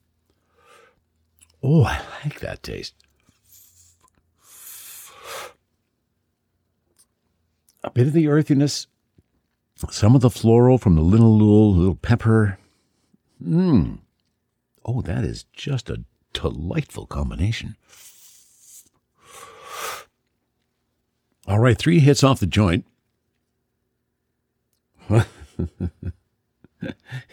[1.62, 2.92] Oh, I like that taste.
[7.82, 8.88] A bit of the earthiness,
[9.90, 12.58] some of the floral from the linalool, a little pepper.
[13.42, 14.00] Mmm.
[14.84, 16.04] Oh, that is just a
[16.34, 17.76] delightful combination.
[21.46, 22.84] All right, three hits off the joint
[25.08, 25.26] and,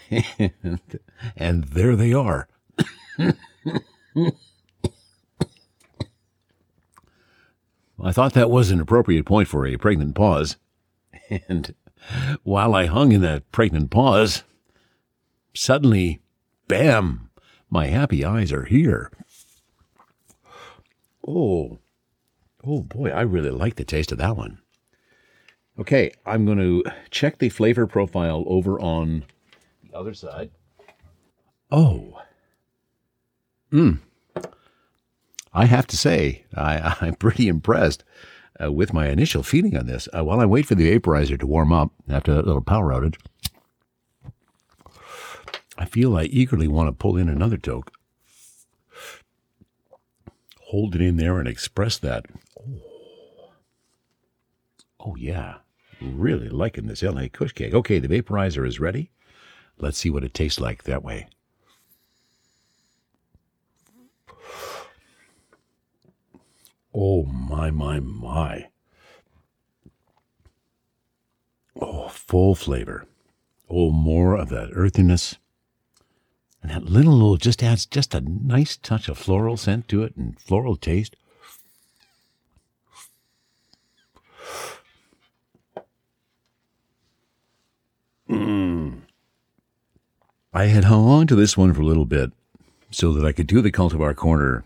[1.35, 2.47] and there they are.
[8.03, 10.57] I thought that was an appropriate point for a pregnant pause.
[11.47, 11.75] And
[12.43, 14.43] while I hung in that pregnant pause,
[15.53, 16.19] suddenly,
[16.67, 17.29] bam,
[17.69, 19.11] my happy eyes are here.
[21.27, 21.77] Oh,
[22.63, 24.60] oh boy, I really like the taste of that one.
[25.81, 29.25] Okay, I'm going to check the flavor profile over on
[29.83, 30.51] the other side.
[31.71, 32.21] Oh,
[33.71, 33.93] hmm.
[35.51, 38.03] I have to say, I, I'm pretty impressed
[38.63, 40.07] uh, with my initial feeling on this.
[40.15, 43.17] Uh, while I wait for the vaporizer to warm up after that little power outage,
[45.79, 47.91] I feel I eagerly want to pull in another toke,
[50.59, 52.27] hold it in there, and express that.
[52.59, 53.49] Oh,
[54.99, 55.55] oh yeah,
[56.01, 57.73] really liking this LA Kush cake.
[57.73, 59.11] Okay, the vaporizer is ready.
[59.77, 61.27] Let's see what it tastes like that way.
[66.93, 68.67] Oh, my, my, my.
[71.79, 73.07] Oh, full flavor.
[73.69, 75.37] Oh, more of that earthiness.
[76.61, 80.15] And that little, little just adds just a nice touch of floral scent to it
[80.15, 81.15] and floral taste.
[88.31, 89.01] Mm.
[90.53, 92.31] I had hung on to this one for a little bit
[92.89, 94.63] so that I could do the cultivar corner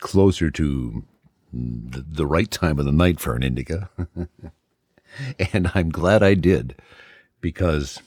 [0.00, 1.04] closer to
[1.52, 3.88] the, the right time of the night for an indica.
[5.52, 6.76] and I'm glad I did
[7.40, 8.00] because,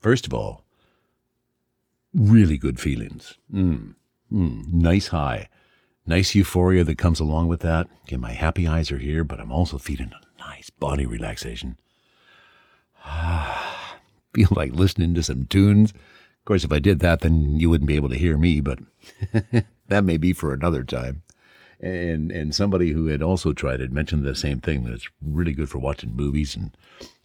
[0.00, 0.62] first of all,
[2.14, 3.34] really good feelings.
[3.52, 3.94] Mm,
[4.32, 5.48] mm, nice high.
[6.06, 7.88] Nice euphoria that comes along with that.
[8.02, 11.78] Okay, my happy eyes are here, but I'm also feeling a nice body relaxation.
[14.34, 15.92] Feel like listening to some tunes.
[15.92, 18.78] Of course, if I did that, then you wouldn't be able to hear me, but
[19.88, 21.22] that may be for another time
[21.80, 25.52] and and somebody who had also tried it mentioned the same thing that it's really
[25.52, 26.76] good for watching movies and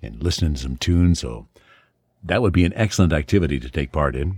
[0.02, 1.20] and listening to some tunes.
[1.20, 1.48] So
[2.24, 4.38] that would be an excellent activity to take part in.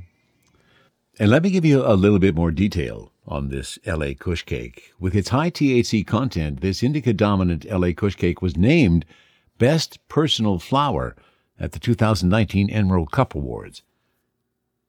[1.20, 4.94] And let me give you a little bit more detail on this LA Kush cake.
[5.00, 9.06] With its high THC content, this indica dominant LA Kush cake was named
[9.58, 11.16] Best Personal Flower
[11.62, 13.84] at the 2019 Emerald Cup Awards.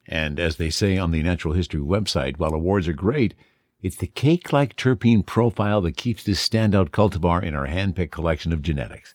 [0.07, 3.35] And as they say on the Natural History website, while awards are great,
[3.81, 8.51] it's the cake like terpene profile that keeps this standout cultivar in our handpicked collection
[8.51, 9.13] of genetics.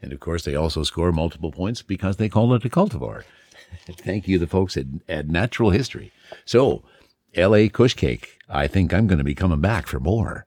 [0.00, 3.24] And of course, they also score multiple points because they call it a cultivar.
[3.86, 6.12] Thank you, the folks at, at Natural History.
[6.44, 6.82] So,
[7.36, 10.46] LA Kush Cake, I think I'm going to be coming back for more.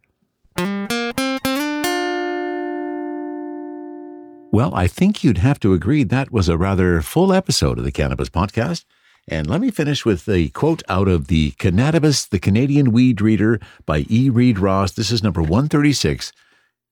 [4.56, 7.92] Well, I think you'd have to agree that was a rather full episode of the
[7.92, 8.86] Cannabis Podcast.
[9.28, 13.60] And let me finish with a quote out of the Cannabis, the Canadian Weed Reader
[13.86, 14.30] by E.
[14.30, 14.94] Reed Ross.
[14.94, 16.32] This is number 136.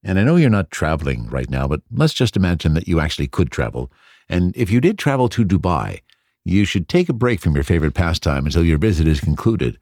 [0.04, 3.28] And I know you're not traveling right now, but let's just imagine that you actually
[3.28, 3.90] could travel.
[4.28, 6.02] And if you did travel to Dubai,
[6.44, 9.80] you should take a break from your favorite pastime until your visit is concluded.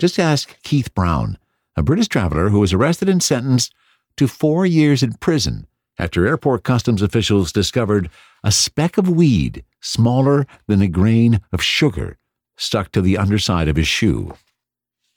[0.00, 1.38] Just ask Keith Brown,
[1.76, 3.72] a British traveler who was arrested and sentenced
[4.16, 5.68] to four years in prison
[6.00, 8.08] after airport customs officials discovered
[8.42, 12.16] a speck of weed smaller than a grain of sugar
[12.56, 14.34] stuck to the underside of his shoe.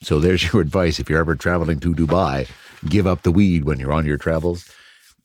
[0.02, 2.50] So there's your advice if you're ever traveling to Dubai,
[2.90, 4.70] give up the weed when you're on your travels.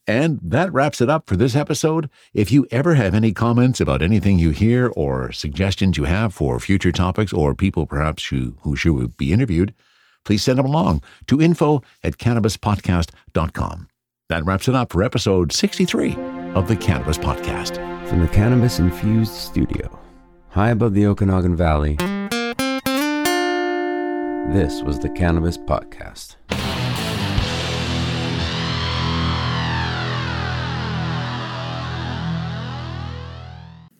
[0.06, 2.08] And that wraps it up for this episode.
[2.32, 6.58] If you ever have any comments about anything you hear or suggestions you have for
[6.60, 9.74] future topics or people perhaps who, who should be interviewed,
[10.24, 13.88] please send them along to info at cannabispodcast.com.
[14.28, 16.14] That wraps it up for episode 63
[16.52, 17.76] of the Cannabis Podcast.
[18.08, 19.98] From the Cannabis Infused Studio,
[20.50, 21.96] high above the Okanagan Valley,
[24.52, 26.36] this was the Cannabis Podcast.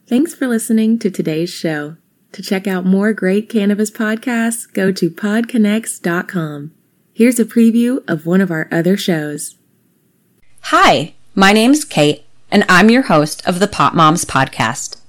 [0.06, 1.96] Thanks for listening to today's show.
[2.32, 6.74] To check out more great cannabis podcasts, go to podconnects.com.
[7.14, 9.57] Here's a preview of one of our other shows.
[10.62, 15.00] Hi, my name's Kate, and I'm your host of the Pop Moms Podcast.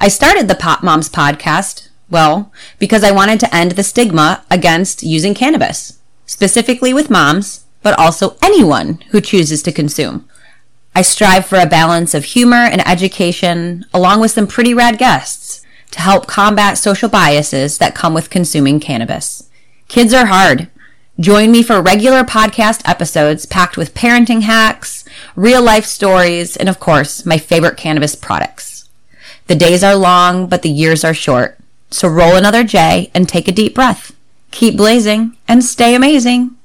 [0.00, 5.04] I started the Pop Moms Podcast, well, because I wanted to end the stigma against
[5.04, 10.28] using cannabis, specifically with moms, but also anyone who chooses to consume.
[10.92, 15.64] I strive for a balance of humor and education, along with some pretty rad guests,
[15.92, 19.48] to help combat social biases that come with consuming cannabis.
[19.88, 20.68] Kids are hard,
[21.18, 25.02] Join me for regular podcast episodes packed with parenting hacks,
[25.34, 28.86] real life stories, and of course, my favorite cannabis products.
[29.46, 31.58] The days are long, but the years are short.
[31.90, 34.14] So roll another J and take a deep breath.
[34.50, 36.55] Keep blazing and stay amazing.